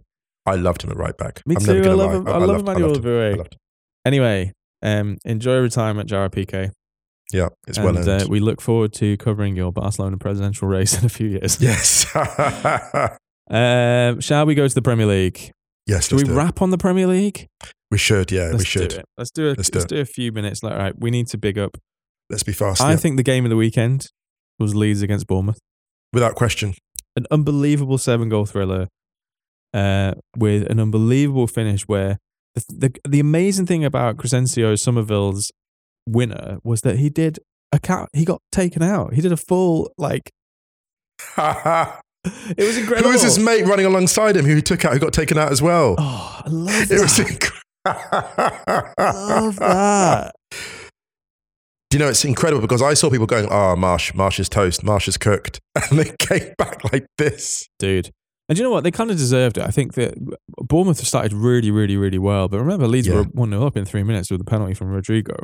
[0.45, 1.41] I loved him at right back.
[1.45, 1.81] Me I'm too.
[1.83, 2.27] I love him.
[2.27, 3.11] I, love Emmanuel loved him.
[3.11, 3.37] I Eboué.
[3.37, 3.59] loved him.
[4.05, 6.71] Anyway, um, enjoy retirement, Gerard Piqué.
[7.33, 8.23] Yeah, it's and well earned.
[8.23, 11.59] uh, we look forward to covering your Barcelona presidential race in a few years.
[11.61, 12.05] yes.
[13.49, 15.51] Um, shall we go to the Premier League?
[15.85, 16.37] yes, Do we let's do it.
[16.37, 17.47] wrap on the Premier League?
[17.91, 18.89] We should, yeah, Let's we should.
[18.89, 19.05] do it.
[19.17, 20.61] Let's do a, Let's let's, do do, a few minutes.
[20.61, 21.77] Like, all right, we need to big up.
[22.29, 22.81] Let's be fast.
[22.81, 22.95] I yeah.
[22.97, 24.07] think the game of the weekend
[24.59, 25.59] was Leeds against Bournemouth.
[26.11, 26.73] Without question.
[27.15, 28.87] An unbelievable seven goal thriller
[29.73, 32.17] uh, with an unbelievable finish where
[32.69, 35.51] the, the the amazing thing about Crysencio Summerville's
[36.07, 37.39] winner was that he did
[37.71, 38.09] a cat.
[38.13, 39.13] He got taken out.
[39.13, 40.29] He did a full like.
[42.57, 43.07] It was incredible.
[43.09, 45.49] Who was his mate running alongside him who he took out, who got taken out
[45.49, 45.95] as well?
[45.97, 47.01] Oh, I love it that.
[47.01, 48.83] was incredible.
[48.99, 50.35] love that.
[51.89, 54.83] Do you know it's incredible because I saw people going, "Oh, Marsh, Marsh is toast,
[54.83, 57.65] Marsh is cooked," and they came back like this.
[57.79, 58.11] dude.
[58.49, 58.83] And you know what?
[58.83, 59.63] They kind of deserved it.
[59.65, 60.13] I think that
[60.57, 62.47] Bournemouth started really, really, really well.
[62.47, 63.15] But remember, Leeds Yeah.
[63.15, 65.35] were 1 0 up in three minutes with a penalty from Rodrigo.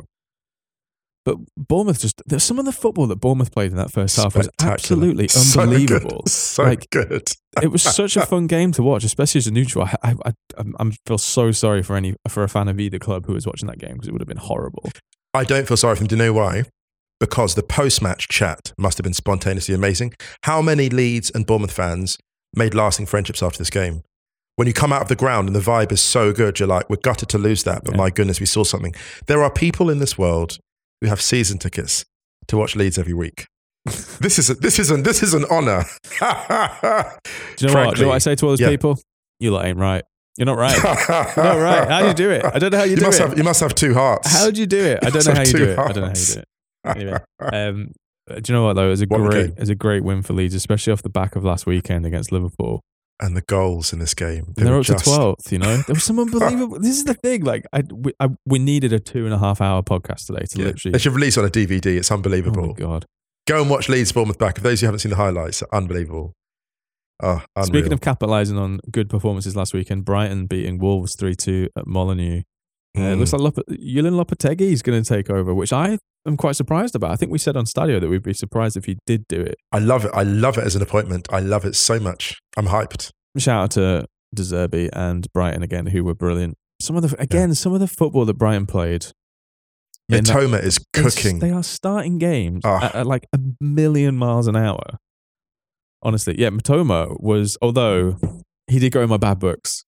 [1.24, 4.36] But Bournemouth just, there's some of the football that Bournemouth played in that first half
[4.36, 5.68] was absolutely So good.
[5.68, 6.22] unbelievable.
[6.28, 7.28] So Like, good.
[7.62, 9.84] it was such a fun game to watch, especially as a neutral.
[9.84, 10.14] I, I,
[10.58, 13.46] I, I feel so sorry for any for a fan of either club who was
[13.46, 14.90] watching that game because it would have been horrible.
[15.32, 16.08] I don't feel sorry for them.
[16.08, 16.64] Do you know why?
[17.20, 20.12] Because the post-match chat must have been spontaneously amazing.
[20.42, 22.18] How many Leeds and Bournemouth fans
[22.54, 24.02] made lasting friendships after this game?
[24.56, 26.88] When you come out of the ground and the vibe is so good, you're like,
[26.88, 27.98] we're gutted to lose that, but Yeah.
[27.98, 28.94] my goodness, we saw something.
[29.26, 30.58] There are people in this world
[31.00, 32.04] who have season tickets
[32.46, 33.46] to watch Leeds every week.
[34.20, 35.84] this is a, this is an this is an honor.
[36.20, 37.94] Do you know what?
[37.94, 38.68] Do you know what I say to all those yeah.
[38.70, 38.98] people?
[39.40, 40.04] You lot ain't right.
[40.36, 40.76] You're not right.
[41.36, 41.88] You're not right.
[41.88, 42.44] How do you do it?
[42.44, 43.28] I don't know how you, You do must it.
[43.28, 44.32] have you must have two hearts.
[44.32, 44.98] How do you do it?
[45.04, 45.78] I don't know how you do it.
[45.78, 46.48] I don't know how you do it.
[46.84, 47.92] Anyway, um,
[48.28, 48.86] do you know what though?
[48.86, 49.54] It was a What great, game.
[49.56, 52.32] it was a great win for Leeds, especially off the back of last weekend against
[52.32, 52.80] Liverpool.
[53.20, 54.52] and the goals in this game.
[54.56, 55.52] They're were up to twelfth.
[55.52, 56.78] You know, there was some unbelievable.
[56.80, 57.44] this is the thing.
[57.44, 60.58] Like, I we, I we needed a two and a half hour podcast today to
[60.58, 60.64] Yeah.
[60.66, 60.92] literally.
[60.92, 61.96] They should release on a DVD.
[61.96, 62.66] It's Oh unbelievable.
[62.68, 63.04] my god!
[63.46, 64.56] Go and watch Leeds Bournemouth back.
[64.56, 66.32] If those who haven't seen the highlights, are unbelievable.
[67.22, 67.42] Oh.
[67.62, 72.42] Speaking of capitalising on good performances last weekend, Brighton beating Wolves three two at Molineux.
[72.98, 73.18] Uh, it Mm.
[73.18, 76.94] looks like Lop- Julen Lopetegui is going to take over, which I am quite surprised
[76.94, 77.10] about.
[77.10, 79.56] I think we said on Stadio that we'd be surprised if he did do it.
[79.72, 80.10] I love it.
[80.14, 81.26] I love it as an appointment.
[81.30, 82.38] I love it so much.
[82.56, 83.10] I'm hyped.
[83.38, 86.54] Shout out to De Zerbi and Brighton again, who were brilliant.
[86.80, 89.06] Some of the again, some of the football that Brighton played.
[90.08, 91.38] that- Mitoma is cooking.
[91.38, 92.84] They are starting games Ah.
[92.86, 94.98] at, at like a million miles an hour.
[96.02, 98.18] Honestly, yeah, Mitoma was, although
[98.66, 99.84] he did go in my bad books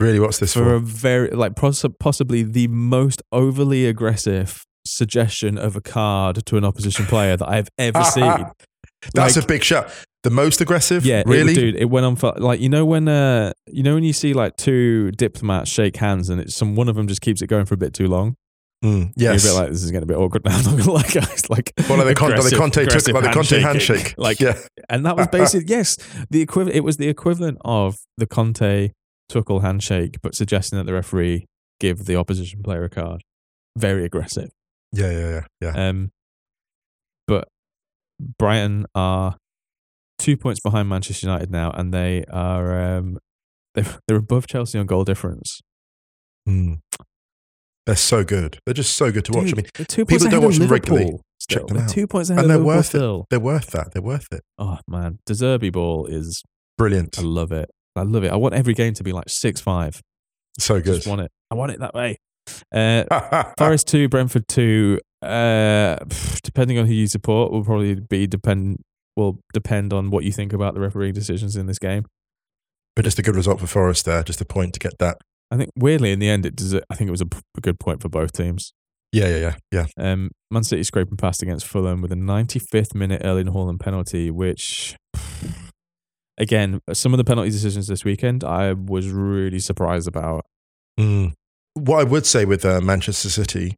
[0.00, 0.74] really, what's this for for?
[0.74, 4.64] a very, like, poss- possibly the most overly aggressive
[4.96, 8.44] suggestion of a card to an opposition player that I've ever seen.
[9.14, 9.90] That's Like- a big shot.
[10.22, 11.04] The most aggressive?
[11.04, 11.52] Yeah, really?
[11.52, 11.76] it, dude.
[11.76, 14.56] It went on for like you know when uh you know when you see like
[14.56, 17.74] two diplomats shake hands and it's some one of them just keeps it going for
[17.74, 18.34] a bit too long.
[18.82, 19.44] Mm, yes.
[19.44, 20.56] You're a bit like this is getting a bit awkward now.
[20.56, 21.50] I'm not gonna lie, guys.
[21.50, 24.14] Like well, like the, Con- the Conte took, like the Conte handshake.
[24.18, 24.58] Like yeah.
[24.88, 25.98] and that was basically yes,
[26.30, 26.74] the equivalent.
[26.74, 28.92] It was the equivalent of the Conte
[29.30, 31.44] Tuchel handshake, but suggesting that the referee
[31.80, 33.22] give the opposition player a card.
[33.76, 34.50] Very aggressive.
[34.94, 35.40] Yeah, yeah, yeah,
[35.74, 35.88] yeah.
[35.88, 36.10] Um,
[37.26, 37.48] but
[38.38, 39.36] Brighton are
[40.18, 43.18] two points behind Manchester United now, and they are um,
[43.74, 45.60] they're, they're above Chelsea on goal difference.
[46.48, 46.80] Mm.
[47.86, 48.58] They're so good.
[48.64, 49.52] They're just so good to watch.
[49.52, 51.04] I mean, two people don't watch them regularly.
[51.06, 51.90] Liverpool Check them They're out.
[51.90, 53.20] two points ahead and they're Liverpool worth still.
[53.20, 53.26] it.
[53.30, 53.92] They're worth that.
[53.92, 54.40] They're worth it.
[54.58, 56.42] Oh man, De Zerbi ball is
[56.76, 57.18] Brilliant.
[57.18, 57.70] I love it.
[57.94, 58.32] I love it.
[58.32, 60.00] I want every game to be like six five.
[60.58, 60.94] So I good.
[60.96, 61.30] just want it.
[61.50, 62.16] I want it that way.
[62.72, 65.00] Uh, Forest two, Brentford two.
[65.22, 65.96] Uh,
[66.42, 68.78] depending on who you support, will probably be depend
[69.16, 72.04] will depend on what you think about the refereeing decisions in this game.
[72.96, 74.22] but just a good result for Forest there.
[74.22, 75.18] Just a point to get that.
[75.50, 76.74] I think weirdly in the end, it does.
[76.74, 78.72] I think it was a, p- a good point for both teams.
[79.12, 79.36] Yeah, yeah,
[79.70, 80.12] yeah, yeah.
[80.12, 84.96] Um, Man City scraping past against Fulham with a 95th minute Erling Haaland penalty, which
[86.38, 90.44] again, some of the penalty decisions this weekend, I was really surprised about.
[90.98, 91.32] Mm.
[91.74, 93.74] What I would say with uh, Manchester City,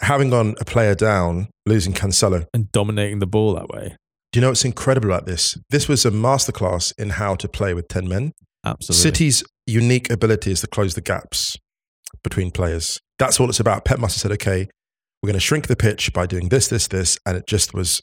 [0.00, 3.96] having gone a player down, losing Cancelo, And dominating the ball that way,
[4.32, 5.56] do you know what's incredible about this?
[5.70, 8.32] This was a masterclass in how to play with 10 men.
[8.64, 9.02] absolutely.
[9.02, 11.56] City's unique ability is to close the gaps
[12.22, 12.98] between players.
[13.18, 13.84] That's all it's about.
[13.84, 14.68] Pep have said, okay,
[15.22, 17.18] we're going to shrink the pitch by doing this, this, this.
[17.26, 18.02] And it just was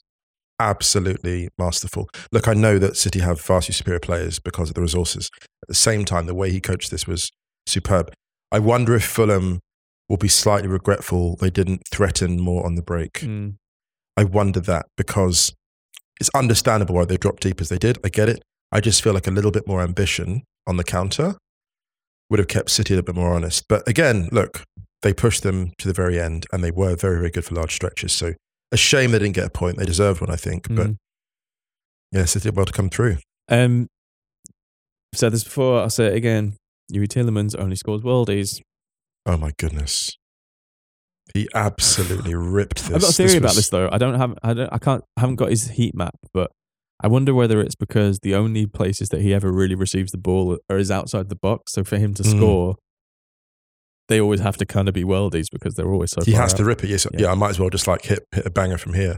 [0.60, 2.08] absolutely masterful.
[2.32, 5.30] Look, I know that City have vastly superior players because of the resources.
[5.64, 7.32] At the same time, the way he coached this was
[7.68, 8.12] superb.
[8.56, 9.60] I wonder if Fulham
[10.08, 13.16] will be slightly regretful they didn't threaten more on the break.
[13.16, 13.58] Mm,
[14.16, 15.54] I wonder that because
[16.22, 17.98] it's understandable why they dropped deep as they did.
[18.02, 18.42] I get it.
[18.72, 21.36] I just feel like a little bit more ambition on the counter
[22.30, 23.66] would have kept City a little bit more honest.
[23.68, 24.64] But again, look,
[25.02, 27.76] they pushed them to the very end and they were very, very good for large
[27.76, 28.14] stretches.
[28.14, 28.36] So
[28.72, 29.76] a shame they didn't get a point.
[29.76, 30.70] They deserved one, I think.
[30.70, 30.98] But mm.
[32.14, 33.18] yeah, City did well to come through.
[33.50, 33.90] Um,
[35.12, 35.82] I've said this before.
[35.82, 36.56] I'll say it again.
[36.94, 38.62] Youri Tielemans only scores worldies.
[39.26, 40.12] Oh my goodness.
[41.34, 42.94] He absolutely ripped this.
[42.96, 43.90] I've got a theory about was- this though.
[43.92, 44.38] I don't have.
[44.44, 44.70] I don't.
[44.72, 45.04] I can't.
[45.18, 46.52] I haven't got his heat map, but
[47.02, 50.60] I wonder whether it's because the only places that he ever really receives the ball
[50.70, 51.72] are is outside the box.
[51.74, 52.38] So for him to Mm.
[52.38, 52.76] score,
[54.08, 56.22] they always have to kind of be worldies because they're always so.
[56.24, 56.58] he has out.
[56.58, 56.92] to rip it.
[56.92, 57.22] Yes, Yeah.
[57.24, 57.32] yeah.
[57.32, 59.18] I might as well just like hit hit a banger from here.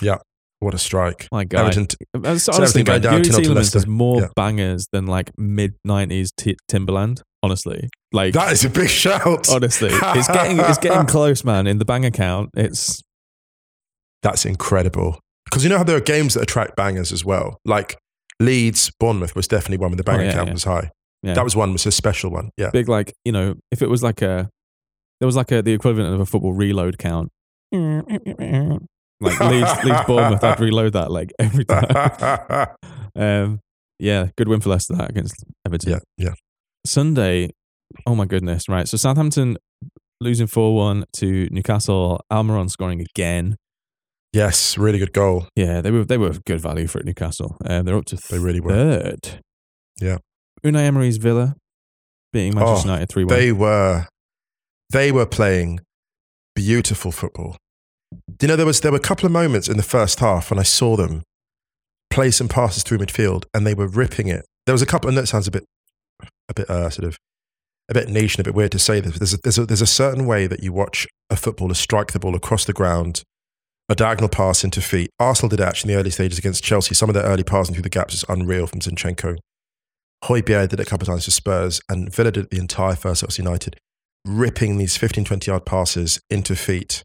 [0.00, 0.18] Yeah,
[0.62, 1.28] what a strike!
[1.32, 3.54] My God, Everton, t- That's so honestly, everything going man, down Youri 2-0 to Tielemans
[3.56, 3.78] Leicester.
[3.78, 4.28] has more Yeah.
[4.36, 7.22] bangers than like mid '90s t- Timberland.
[7.42, 9.48] Honestly, like that is a big shout.
[9.50, 11.66] honestly, it's getting it's getting close, man.
[11.66, 13.02] In the bang account, it's
[14.22, 15.18] That's incredible.
[15.46, 17.58] Because you know how there are games that attract bangers as well.
[17.64, 17.98] Like
[18.40, 20.52] Leeds, Bournemouth was definitely one where the banger Oh, yeah, count yeah.
[20.54, 20.90] was high.
[21.24, 22.50] That was one was a special one.
[22.56, 22.70] Yeah.
[22.72, 22.88] big.
[22.88, 24.48] Like you know, if it was like a
[25.20, 27.30] there was like a the equivalent of a football reload count.
[29.22, 32.68] Like Leeds, Leeds Bournemouth, I'd reload that like every time.
[33.14, 33.60] Um,
[33.98, 35.34] yeah, good win for Leicester that against
[35.66, 35.92] Everton.
[35.92, 36.32] yeah, yeah.
[36.86, 37.50] Sunday,
[38.06, 38.88] oh my goodness, right.
[38.88, 39.58] So Southampton
[40.20, 43.56] losing 4 1 to Newcastle, Almiron scoring again.
[44.32, 45.46] Yes, really good goal.
[45.56, 47.58] Yeah, they were they were good value for Newcastle.
[47.66, 48.70] Um, they're up to They really were.
[48.72, 49.40] third.
[50.00, 50.16] Yeah.
[50.64, 51.54] Unai Emery's Villa
[52.32, 53.38] beating Manchester Oh, United 3 1.
[53.38, 54.06] They were
[54.90, 55.80] they were playing
[56.54, 57.58] beautiful football.
[58.42, 60.58] You know there was there were a couple of moments in the first half when
[60.58, 61.22] I saw them
[62.10, 64.44] play some passes through midfield and they were ripping it.
[64.66, 65.64] There was a couple, and that sounds a bit
[66.48, 67.16] a bit uh, sort of
[67.88, 69.16] a bit niche and a bit weird to say this.
[69.16, 72.18] There's a, there's a, there's a certain way that you watch a footballer strike the
[72.18, 73.22] ball across the ground,
[73.88, 75.10] a diagonal pass into feet.
[75.20, 76.96] Arsenal did actually in the early stages against Chelsea.
[76.96, 79.36] Some of their early passing through the gaps is unreal from Zinchenko.
[80.24, 83.20] Højbjerg did it a couple of times for Spurs, and Villa did the entire first
[83.20, 83.76] half United,
[84.26, 87.04] ripping these 15, 20 yard passes into feet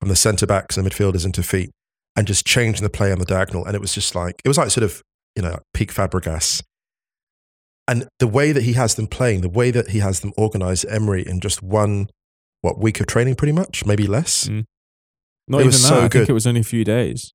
[0.00, 1.70] from the centre backs and the midfielders into feet,
[2.16, 3.64] and just changing the play on the diagonal.
[3.64, 5.02] And it was just like, it was like sort of,
[5.34, 6.62] you know, peak Fabregas.
[7.88, 10.84] And the way that he has them playing, the way that he has them organised,
[10.88, 12.08] Emery, in just one,
[12.62, 14.48] what, week of training pretty much, maybe less.
[14.48, 14.60] Mm.
[14.60, 14.64] it
[15.54, 15.88] even was that.
[15.88, 16.28] so I think good.
[16.30, 17.32] it was only a few days.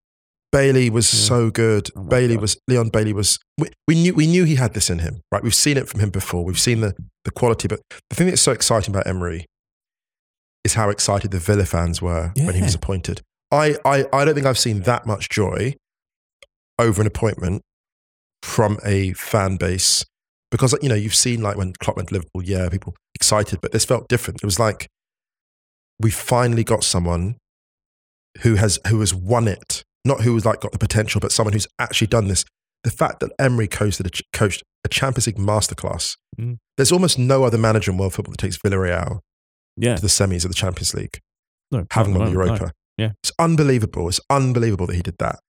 [0.51, 1.19] Bailey was Yeah.
[1.29, 1.89] so good.
[1.95, 2.41] Oh Bailey God.
[2.41, 5.41] was Leon Bailey was we, we knew we knew he had this in him, right?
[5.41, 6.43] We've seen it from him before.
[6.43, 6.93] We've seen the
[7.23, 9.45] the quality, but the thing that's so exciting about Emery
[10.63, 13.21] is how excited the Villa fans were when he was appointed.
[13.51, 15.75] I, I I don't think I've seen that much joy
[16.79, 17.61] over an appointment
[18.43, 20.05] from a fan base
[20.51, 23.71] because you know you've seen like when Klopp went to Liverpool, yeah, people excited, but
[23.71, 24.41] this felt different.
[24.41, 24.87] It was like
[25.99, 27.37] we finally got someone
[28.41, 31.53] who has who has won it, not who has like got the potential, but someone
[31.53, 32.45] who's actually done this.
[32.83, 36.17] The fact that Emery coached a, coached a Champions League masterclass.
[36.39, 36.57] Mm.
[36.77, 39.19] There's almost no other manager in world football that takes Villarreal
[39.81, 39.95] Yeah.
[39.95, 41.19] to the semis of the Champions League,
[41.71, 42.65] No, having won the Europa.
[42.65, 42.71] no.
[42.97, 43.11] Yeah.
[43.23, 44.07] It's unbelievable.
[44.07, 45.39] It's unbelievable that he did that.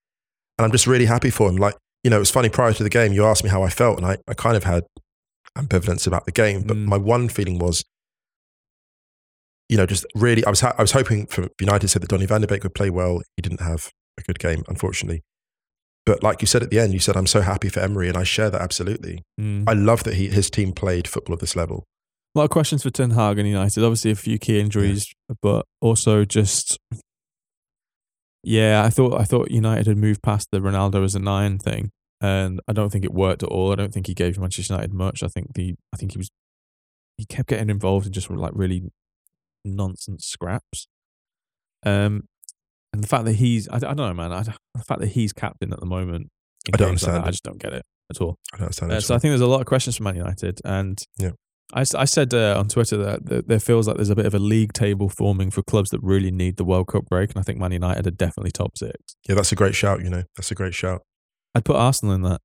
[0.59, 1.57] And I'm just really happy for him.
[1.57, 3.69] Like, you know, it was funny prior to the game, you asked me how I
[3.69, 4.85] felt, and I, I kind of had
[5.59, 6.63] ambivalence about the game.
[6.63, 6.87] But Mm.
[6.87, 7.85] my one feeling was,
[9.69, 12.27] you know, just really, I was, ha- I was hoping for United said that Donny
[12.27, 13.23] van de Beek would play well.
[13.37, 15.23] He didn't have a good game, unfortunately.
[16.05, 18.17] But like you said at the end, you said, I'm so happy for Emery, and
[18.17, 19.23] I share that absolutely.
[19.41, 19.65] Mm.
[19.69, 21.85] I love that he, his team played football at this level.
[22.35, 23.85] A lot of questions for Ten Hag and United.
[23.85, 25.13] Obviously, a few key injuries,
[25.43, 26.79] but also just
[28.43, 28.83] yeah.
[28.85, 31.91] I thought I thought United had moved past the Ronaldo as a nine thing,
[32.23, 33.71] and I don't think it worked at all.
[33.73, 35.23] I don't think he gave Manchester United much.
[35.23, 36.31] I think the I think he was
[37.19, 38.85] he kept getting involved in just like really
[39.65, 40.89] nonsense scraps.
[41.85, 42.29] Um,
[42.93, 44.33] and the fact that he's I, I don't know, man.
[44.33, 46.31] I, the fact that he's captain at the moment,
[46.73, 48.39] I don't games like that, understand I just don't get it at all.
[48.53, 50.61] I don't understand Uh, so I think there's a lot of questions for Man United,
[50.65, 51.33] and Yeah.
[51.73, 54.35] I, I said uh, on Twitter that, that there feels like there's a bit of
[54.35, 57.43] a league table forming for clubs that really need the World Cup break, and I
[57.43, 58.97] think Man United are definitely top six.
[59.29, 60.25] yeah, that's a great shout, you know.
[60.37, 61.03] That's a great shout.
[61.55, 62.41] I'd put Arsenal in that,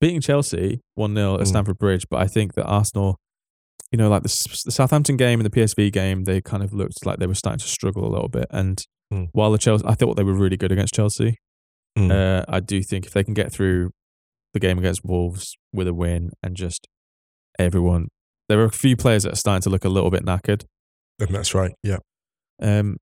[0.00, 1.46] beating Chelsea one 0 at Mm.
[1.46, 3.16] Stamford Bridge, but I think that Arsenal,
[3.92, 7.04] you know, like the, the Southampton game and the PSV game, they kind of looked
[7.06, 9.28] like they were starting to struggle a little bit, and Mm.
[9.32, 11.36] while the Chelsea, I thought they were really good against Chelsea.
[11.98, 12.10] Mm.
[12.12, 13.88] Uh, I do think if they can get through
[14.52, 16.86] the game against Wolves with a win and just
[17.58, 18.08] everyone,
[18.48, 20.64] there are a few players that are starting to look a little bit knackered.
[21.20, 21.72] And that's right.
[21.82, 21.98] Yeah.
[22.62, 22.96] Um,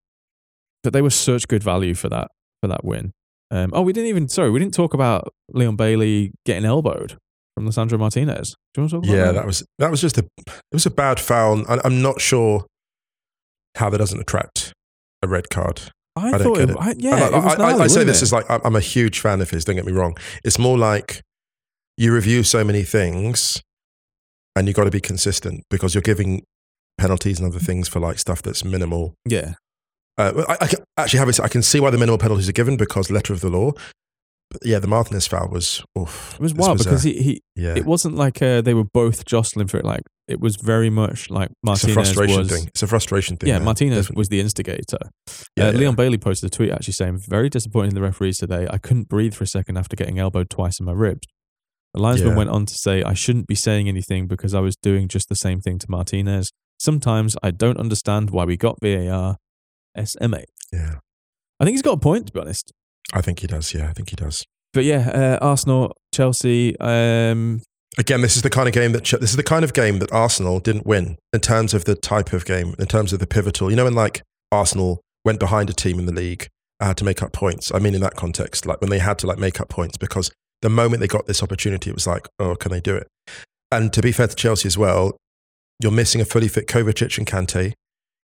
[0.83, 2.29] but they were such good value for that
[2.63, 3.13] for that win.
[3.51, 7.17] Um, oh, we didn't even sorry, we didn't talk about Leon Bailey getting elbowed
[7.55, 8.55] from Lisandro Martinez.
[8.75, 9.33] Do you want to talk about Yeah, that?
[9.35, 11.65] that was that was just a it was a bad foul.
[11.69, 12.65] I, I'm not sure
[13.77, 14.73] how that doesn't attract
[15.23, 15.83] a red card.
[16.17, 16.77] I, I don't thought get it, it.
[16.79, 18.81] I, yeah, I, it was I- I- gnarly, I say this as like I'm a
[18.81, 19.65] huge fan of his.
[19.65, 20.17] Don't get me wrong.
[20.45, 21.21] It's more like
[21.99, 23.63] you review so many things,
[24.57, 26.43] and you've got to be consistent because you're giving
[26.99, 29.15] penalties and other things for like stuff that's minimal.
[29.29, 29.55] yeah,
[30.19, 31.39] Uh, I, I can- actually have it.
[31.41, 33.73] I can see why the minimal penalties are given because letter of the law.
[34.51, 35.83] But yeah, the Martinez foul was.
[35.99, 38.75] Oof, it was wild was, because uh, he, he yeah, it wasn't like uh, they
[38.75, 39.85] were both jostling for it.
[39.85, 42.51] Like it was very much like Martinez it's a frustration was.
[42.53, 42.67] thing.
[42.69, 43.49] It's a frustration thing.
[43.49, 44.21] Yeah, there, Martinez definitely.
[44.21, 44.99] was the instigator.
[45.57, 45.79] Yeah, uh, yeah.
[45.79, 48.69] Leon Bailey posted a tweet actually saying, "Very disappointing the referees today.
[48.71, 51.27] I couldn't breathe for a second after getting elbowed twice in my ribs."
[51.97, 52.37] The linesman Yeah.
[52.37, 55.35] went on to say, I shouldn't be saying anything because I was doing just the
[55.35, 56.53] same thing to Martinez.
[56.79, 59.37] Sometimes I don't understand why we got VAR.
[60.05, 60.43] SMA.
[60.73, 60.97] Yeah.
[61.59, 62.71] I think he's got a point, to be honest.
[63.15, 63.73] I think he does.
[63.73, 64.45] Yeah, I think he does.
[64.75, 65.09] But yeah,
[65.41, 66.79] uh, Arsenal, Chelsea.
[66.81, 67.63] Um,
[67.97, 69.99] Again, this is the kind of game that Ch- this is the kind of game
[70.01, 73.27] that Arsenal didn't win in terms of the type of game, in terms of the
[73.27, 73.71] pivotal.
[73.71, 74.21] You know, when like
[74.53, 76.47] Arsenal went behind a team in the league,
[76.79, 77.73] uh, had to make up points.
[77.75, 80.31] I mean, in that context, like when they had to like make up points because
[80.63, 83.09] the moment they got this opportunity, it was like, oh, can they do it?
[83.71, 85.17] And to be fair to Chelsea as well,
[85.81, 87.73] you're missing a fully fit Kovacic and Kante.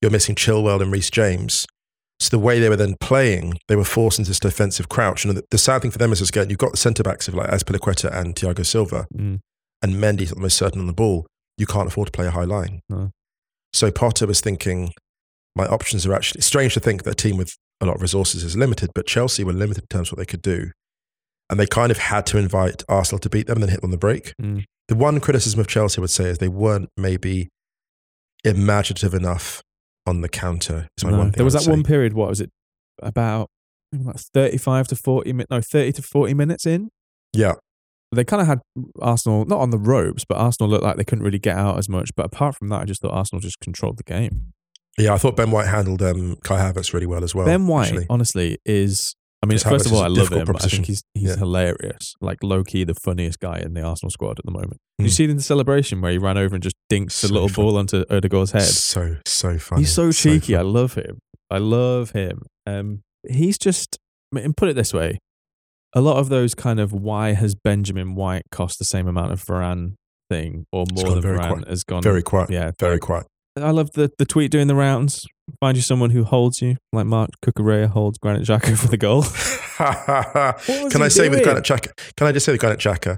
[0.02, 1.66] You're missing Chilwell and Reece James.
[2.20, 5.24] So the way they were then playing, they were forced into this defensive crouch.
[5.24, 7.34] And the, the sad thing for them is, again, you've got the centre backs of
[7.34, 9.40] like Azpilicueta and Thiago Silva, mm,
[9.82, 11.26] and Mendy's almost certain on the ball.
[11.58, 12.82] You can't afford to play a high line.
[12.90, 13.12] No.
[13.74, 14.92] So Potter was thinking,
[15.56, 16.40] my options are actually.
[16.40, 19.08] It's strange to think that a team with a lot of resources is limited, but
[19.08, 20.72] Chelsea were limited in terms of what they could do,
[21.50, 23.88] and they kind of had to invite Arsenal to beat them and then hit them
[23.88, 24.34] on the break.
[24.42, 24.64] mm.
[24.88, 27.50] The one criticism of Chelsea I would say is they weren't maybe
[28.44, 29.62] imaginative enough
[30.08, 30.88] on the counter.
[31.04, 32.50] No, there was that one period, what was it?
[33.02, 33.50] About,
[33.94, 36.90] 35 to 40 minutes, no, 30 to 40 minutes in.
[37.34, 37.54] Yeah,
[38.12, 38.62] They kind of had
[39.00, 41.88] Arsenal, not on the ropes, but Arsenal looked like they couldn't really get out as
[41.88, 42.16] much.
[42.16, 44.54] But apart from that, I just thought Arsenal just controlled the game.
[44.98, 45.14] yeah.
[45.14, 47.46] I thought Ben White handled um, Kai Havertz really well as well.
[47.46, 48.08] ben White, actually.
[48.10, 49.16] honestly, is.
[49.42, 50.54] I mean, first of all, I love him.
[50.56, 51.36] I think he's he's Yeah.
[51.38, 54.78] hilarious, like low key the funniest guy in the Arsenal squad at the moment.
[54.98, 55.16] Did you Mm.
[55.16, 57.66] see the celebration where he ran over and just dinks So the little fun.
[57.66, 58.64] ball onto Ødegaard's head?
[58.64, 59.84] So so funny.
[59.84, 60.56] He's so cheeky.
[60.58, 61.20] I love him.
[61.50, 62.42] I love him.
[62.68, 63.98] Um, he's just.
[64.34, 65.18] I mean, put it this way:
[65.96, 69.44] a lot of those kind of why has Benjamin White cost the same amount of
[69.44, 69.94] Varane
[70.30, 71.68] thing or more than Varane quiet.
[71.70, 72.50] has gone Very quiet.
[72.52, 73.26] Yeah, Very quiet.
[73.58, 75.26] I love the the tweet doing the rounds.
[75.60, 79.24] Find you someone who holds you, like Marc Cucurella holds Granit Xhaka for the goal.
[80.90, 81.44] can I say with doing?
[81.44, 81.92] Granit Xhaka?
[82.16, 83.18] Can I just say with Granit Xhaka?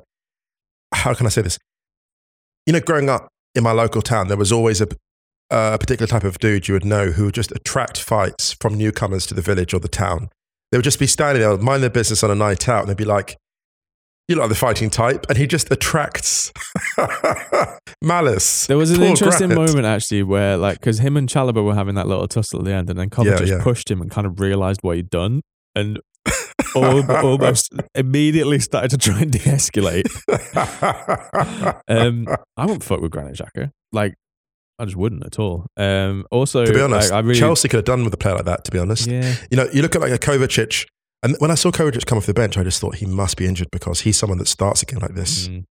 [0.94, 1.58] How can I say this?
[2.66, 4.88] You know, growing up in my local town, there was always a,
[5.50, 9.26] a particular type of dude you would know who would just attract fights from newcomers
[9.28, 10.30] to the village or the town.
[10.72, 12.98] They would just be standing there, mind their business on a night out, and they'd
[12.98, 13.38] be like,
[14.32, 16.52] "You look like the fighting type," and he just attracts
[18.02, 18.68] malice.
[18.68, 19.68] There was an Poor interesting Granit.
[19.68, 22.74] moment actually where, like, because him and Chalobah were having that little tussle at the
[22.74, 23.62] end, and then Cobb Yeah, just yeah.
[23.64, 25.42] pushed him and kind of realized what he'd done,
[25.76, 26.00] and
[26.76, 30.08] almost immediately started to try and de-escalate.
[31.88, 32.28] Um,
[32.58, 33.72] I wouldn't fuck with Granit Xhaka.
[33.92, 34.14] Like,
[34.80, 35.66] I just wouldn't at all.
[35.78, 38.36] Um, also, to be honest, like, I really, Chelsea could have done with a player
[38.36, 38.64] like that.
[38.66, 40.86] To be honest, yeah, You know, you look at like a Kovacic,
[41.24, 43.46] and when I saw Kovacic come off the bench, I just thought he must be
[43.46, 45.48] injured because he's someone that starts again like this.
[45.48, 45.66] Mm.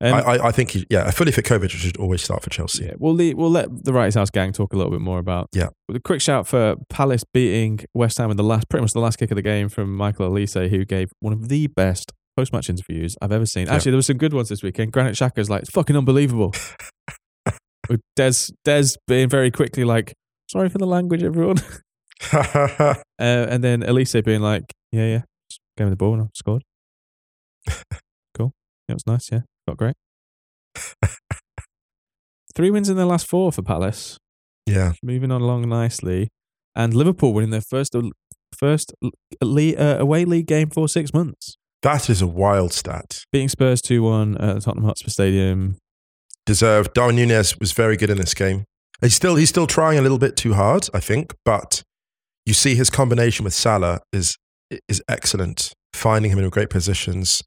[0.00, 2.84] Um, I, I, think, he, yeah, a fully fit Kovacic should always start for Chelsea.
[2.84, 5.48] yeah, we'll le- we'll let the Wrighty's House gang talk a little bit more about.
[5.52, 5.68] Yeah.
[5.92, 9.16] A quick shout for Palace beating West Ham in the last, pretty much the last
[9.16, 13.16] kick of the game from Michael Olise, who gave one of the best post-match interviews
[13.22, 13.66] I've ever seen.
[13.66, 13.74] Yeah.
[13.74, 14.92] Actually, there were some good ones this weekend.
[14.92, 16.52] Granit Xhaka's like, it's fucking unbelievable.
[17.88, 18.32] With Des,
[18.64, 20.14] Des being very quickly like,
[20.50, 21.58] sorry for the language, everyone.
[23.16, 26.26] Uh, and then Olise being like, yeah, yeah, just gave me the ball and I
[26.34, 26.62] scored.
[28.34, 28.52] cool.
[28.88, 29.30] Yeah, it was nice.
[29.30, 29.94] Yeah, got great.
[32.54, 34.18] Three wins in their last four for Palace,
[34.66, 36.28] yeah, moving on along nicely,
[36.74, 37.94] and Liverpool winning their first
[38.56, 38.92] first
[39.42, 43.22] le- uh, away league game for six months, that is a wild stat.
[43.32, 45.76] beating Spurs two one at Tottenham Hotspur Stadium.
[46.46, 46.94] Deserved.
[46.94, 48.64] Darwin Nunez was very good in this game.
[49.00, 51.82] He's still he's still trying a little bit too hard, I think, but
[52.46, 54.36] you see his combination with Salah is
[54.88, 55.72] is excellent.
[55.92, 57.42] Finding him in great positions,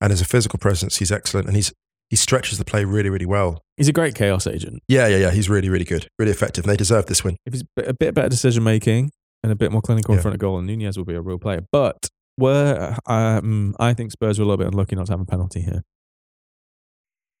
[0.00, 1.72] and as a physical presence, he's excellent, and he's
[2.10, 3.62] he stretches the play really, really well.
[3.76, 4.82] He's a great chaos agent.
[4.88, 5.30] Yeah, yeah, yeah.
[5.30, 7.36] He's really, really good, really effective, and they deserve this win.
[7.46, 9.10] If he's a bit better decision making
[9.42, 11.38] and a bit more clinical in front of goal, and Nunez will be a real
[11.38, 11.60] player.
[11.70, 15.24] But where um, I think Spurs were a little bit unlucky not to have a
[15.24, 15.82] penalty here.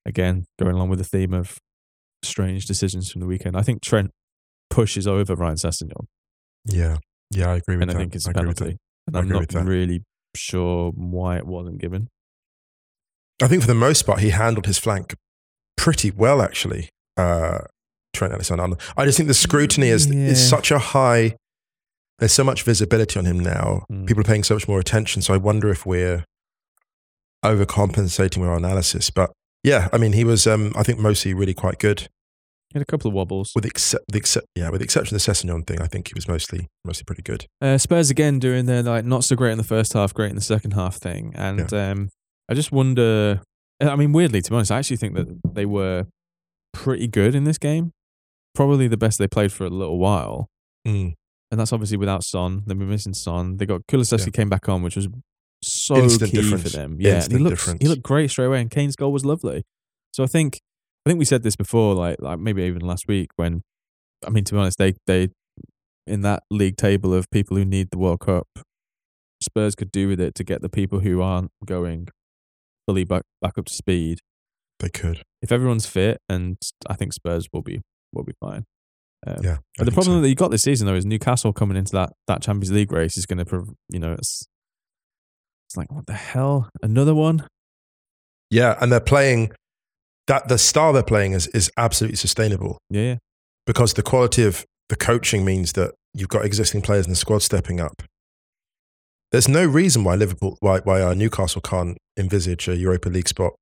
[0.04, 1.58] Again, going along with the theme of
[2.22, 4.10] strange decisions from the weekend, I think Trent
[4.70, 6.06] pushes over Ryan Sessegnon,
[6.68, 6.98] Yeah,
[7.30, 7.98] yeah, I agree with and I that.
[8.00, 8.64] think it's a agree with that.
[8.64, 8.78] penalty.
[9.06, 10.02] And I I'm not really
[10.36, 12.08] sure why it wasn't given.
[13.42, 15.14] I think for the most part, he handled his flank
[15.76, 16.88] pretty well, actually.
[17.16, 17.60] Uh,
[18.12, 18.80] Trent Alexander-Arnold.
[18.96, 20.26] I just think the scrutiny is Yeah.
[20.28, 21.36] is such a high.
[22.18, 23.84] There's so much visibility on him now.
[23.92, 24.06] Mm.
[24.06, 25.22] People are paying so much more attention.
[25.22, 26.24] So I wonder if we're
[27.44, 29.10] overcompensating with our analysis.
[29.10, 29.30] But
[29.62, 30.46] yeah, I mean, he was.
[30.46, 32.08] Um, I think mostly really quite good.
[32.70, 33.52] He had a couple of wobbles.
[33.54, 36.12] With except the except yeah, with the exception of the Sessegnon thing, I think he
[36.14, 37.46] was mostly mostly pretty good.
[37.62, 40.36] Uh, Spurs again doing their like not so great in the first half, great in
[40.36, 42.08] the second half thing, and um,
[42.48, 43.40] I just wonder.
[43.80, 46.06] I mean, weirdly, to be honest, I actually think that they were
[46.72, 47.92] pretty good in this game.
[48.54, 50.48] Probably the best they played for a little while,
[50.86, 51.14] Mm.
[51.50, 52.62] and that's obviously without Son.
[52.66, 53.56] They've been missing Son.
[53.56, 55.06] They got Kulusevski came back on, which was
[55.62, 56.62] so Instant key difference.
[56.64, 56.96] for them.
[57.00, 57.78] Yeah, he looked difference.
[57.82, 59.62] he looked great straight away, and Kane's goal was lovely.
[60.12, 60.60] So I think
[61.08, 63.62] I think we said this before, like like maybe even last week when
[64.26, 65.30] I mean to be honest, they they
[66.06, 68.46] in that league table of people who need the World Cup,
[69.42, 72.08] Spurs could do with it to get the people who aren't going
[72.86, 74.18] fully back back up to speed.
[74.80, 75.22] They could.
[75.40, 77.80] If everyone's fit, and I think Spurs will be
[78.12, 78.64] will be fine.
[79.26, 79.52] Um, Yeah.
[79.54, 80.20] I but the problem so.
[80.20, 83.16] that you got this season though is Newcastle coming into that that Champions League race
[83.16, 84.44] is going to, prove you know, it's
[85.70, 87.46] it's like what the hell, another one.
[88.50, 89.52] Yeah, and they're playing
[90.28, 93.16] that the style they're playing is is absolutely sustainable Yeah, yeah.
[93.66, 97.42] because the quality of the coaching means that you've got existing players in the squad
[97.42, 98.02] stepping up.
[99.32, 103.52] There's no reason why Liverpool, why why uh, Newcastle can't envisage a Europa League spot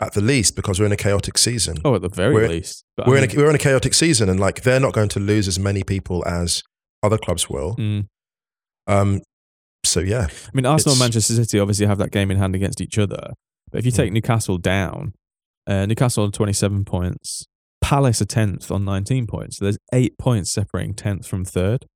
[0.00, 1.76] at the least because we're in a chaotic season.
[1.84, 2.84] Oh, at the very We're- least.
[2.96, 5.10] But we're in mean, a, we're in a chaotic season, and like they're not going
[5.10, 6.62] to lose as many people as
[7.02, 7.76] other clubs will.
[7.76, 8.06] mm.
[8.86, 9.20] Um,
[9.84, 12.80] so yeah, I mean, Arsenal and Manchester City obviously have that game in hand against
[12.80, 13.32] each other.
[13.70, 13.96] But if you Mm.
[13.96, 15.12] take Newcastle down,
[15.66, 17.46] uh, Newcastle on 27 points,
[17.80, 19.58] Palace are 10th on 19 points.
[19.58, 21.86] So there's eight points separating 10th from third.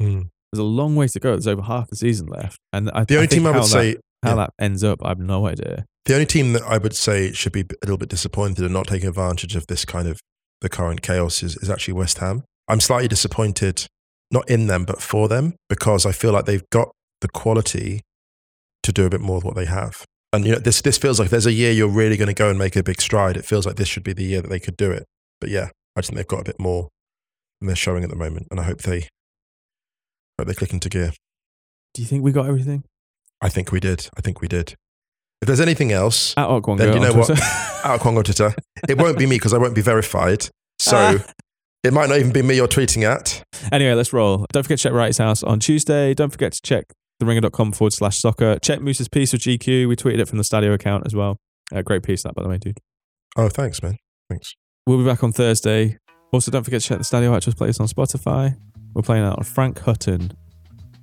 [0.00, 0.28] Mm.
[0.52, 1.30] There's a long way to go.
[1.30, 2.58] There's over half the season left.
[2.72, 4.34] And I, the I only think team I would that- say how yeah.
[4.36, 5.86] that ends up, I have no idea.
[6.04, 8.86] The only team that I would say should be a little bit disappointed and not
[8.88, 10.18] taking advantage of this kind of
[10.60, 12.44] the current chaos is, is actually West Ham.
[12.68, 13.86] I'm slightly disappointed,
[14.30, 16.90] not in them, but for them, because I feel like they've got
[17.20, 18.00] the quality
[18.82, 20.04] to do a bit more of what they have.
[20.32, 22.48] And you know, this this feels like there's a year you're really going to go
[22.50, 23.36] and make a big stride.
[23.36, 25.04] It feels like this should be the year that they could do it.
[25.40, 26.88] But yeah, I just think they've got a bit more
[27.60, 29.08] than they're showing at the moment, and I hope they
[30.38, 31.12] hope they click into gear.
[31.94, 32.84] Do you think we got everything?
[33.42, 34.08] I think we did.
[34.16, 34.74] I think we did.
[35.42, 37.28] If there's anything else, At Okwonga Then you know what?
[37.82, 38.54] Okwonga Twitter.
[38.88, 40.46] It won't be me because I won't be verified.
[40.78, 41.32] So Ah.
[41.82, 43.42] it might not even be me you're tweeting at.
[43.72, 44.44] Anyway, let's roll.
[44.52, 46.12] Don't forget to check Wrighty's House on Tuesday.
[46.14, 46.84] Don't forget to check
[47.20, 48.58] theringer.com forward slash soccer.
[48.58, 49.88] Check Moose's piece with GQ.
[49.88, 51.36] We tweeted it from the Stadio account as well.
[51.72, 52.78] Uh, great piece, that, by the way, dude.
[53.36, 53.96] Oh, thanks, man.
[54.28, 54.54] Thanks.
[54.86, 55.98] We'll be back on Thursday.
[56.32, 58.56] Also, don't forget to check the Stadio Actress playlist on Spotify.
[58.94, 60.32] We're playing out a Frank Hutton,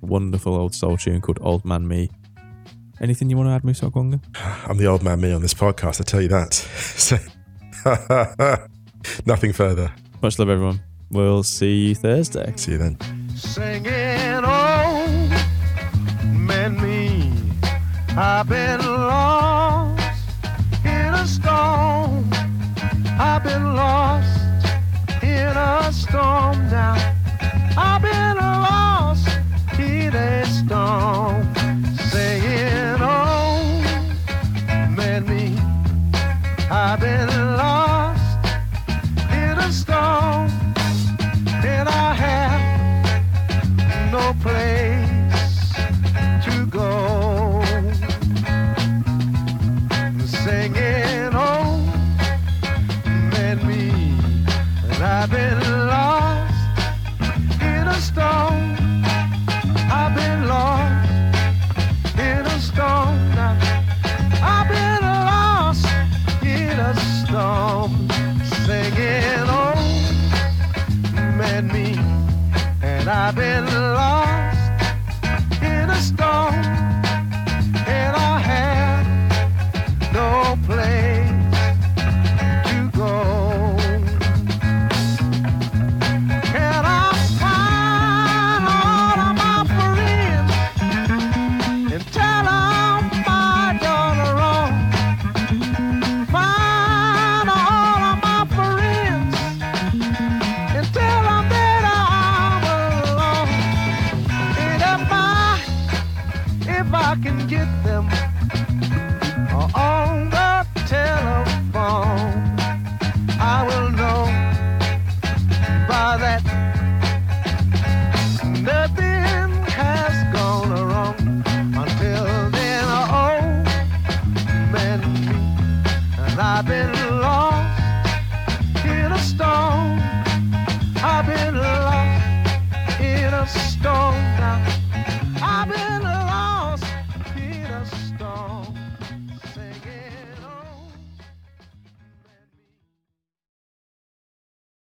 [0.00, 2.10] wonderful old soul tune called Old Man Me.
[3.00, 4.20] Anything you want to add, Moose Okwonga?
[4.68, 6.54] I'm the old man me on this podcast, I tell you that.
[6.54, 7.16] So,
[9.26, 9.92] nothing further.
[10.20, 10.82] Much love, everyone.
[11.10, 12.52] We'll see you Thursday.
[12.56, 12.98] See you then.
[13.36, 14.44] singing
[18.20, 20.02] I've been lost
[20.84, 22.28] in a storm.
[23.16, 23.57] I've been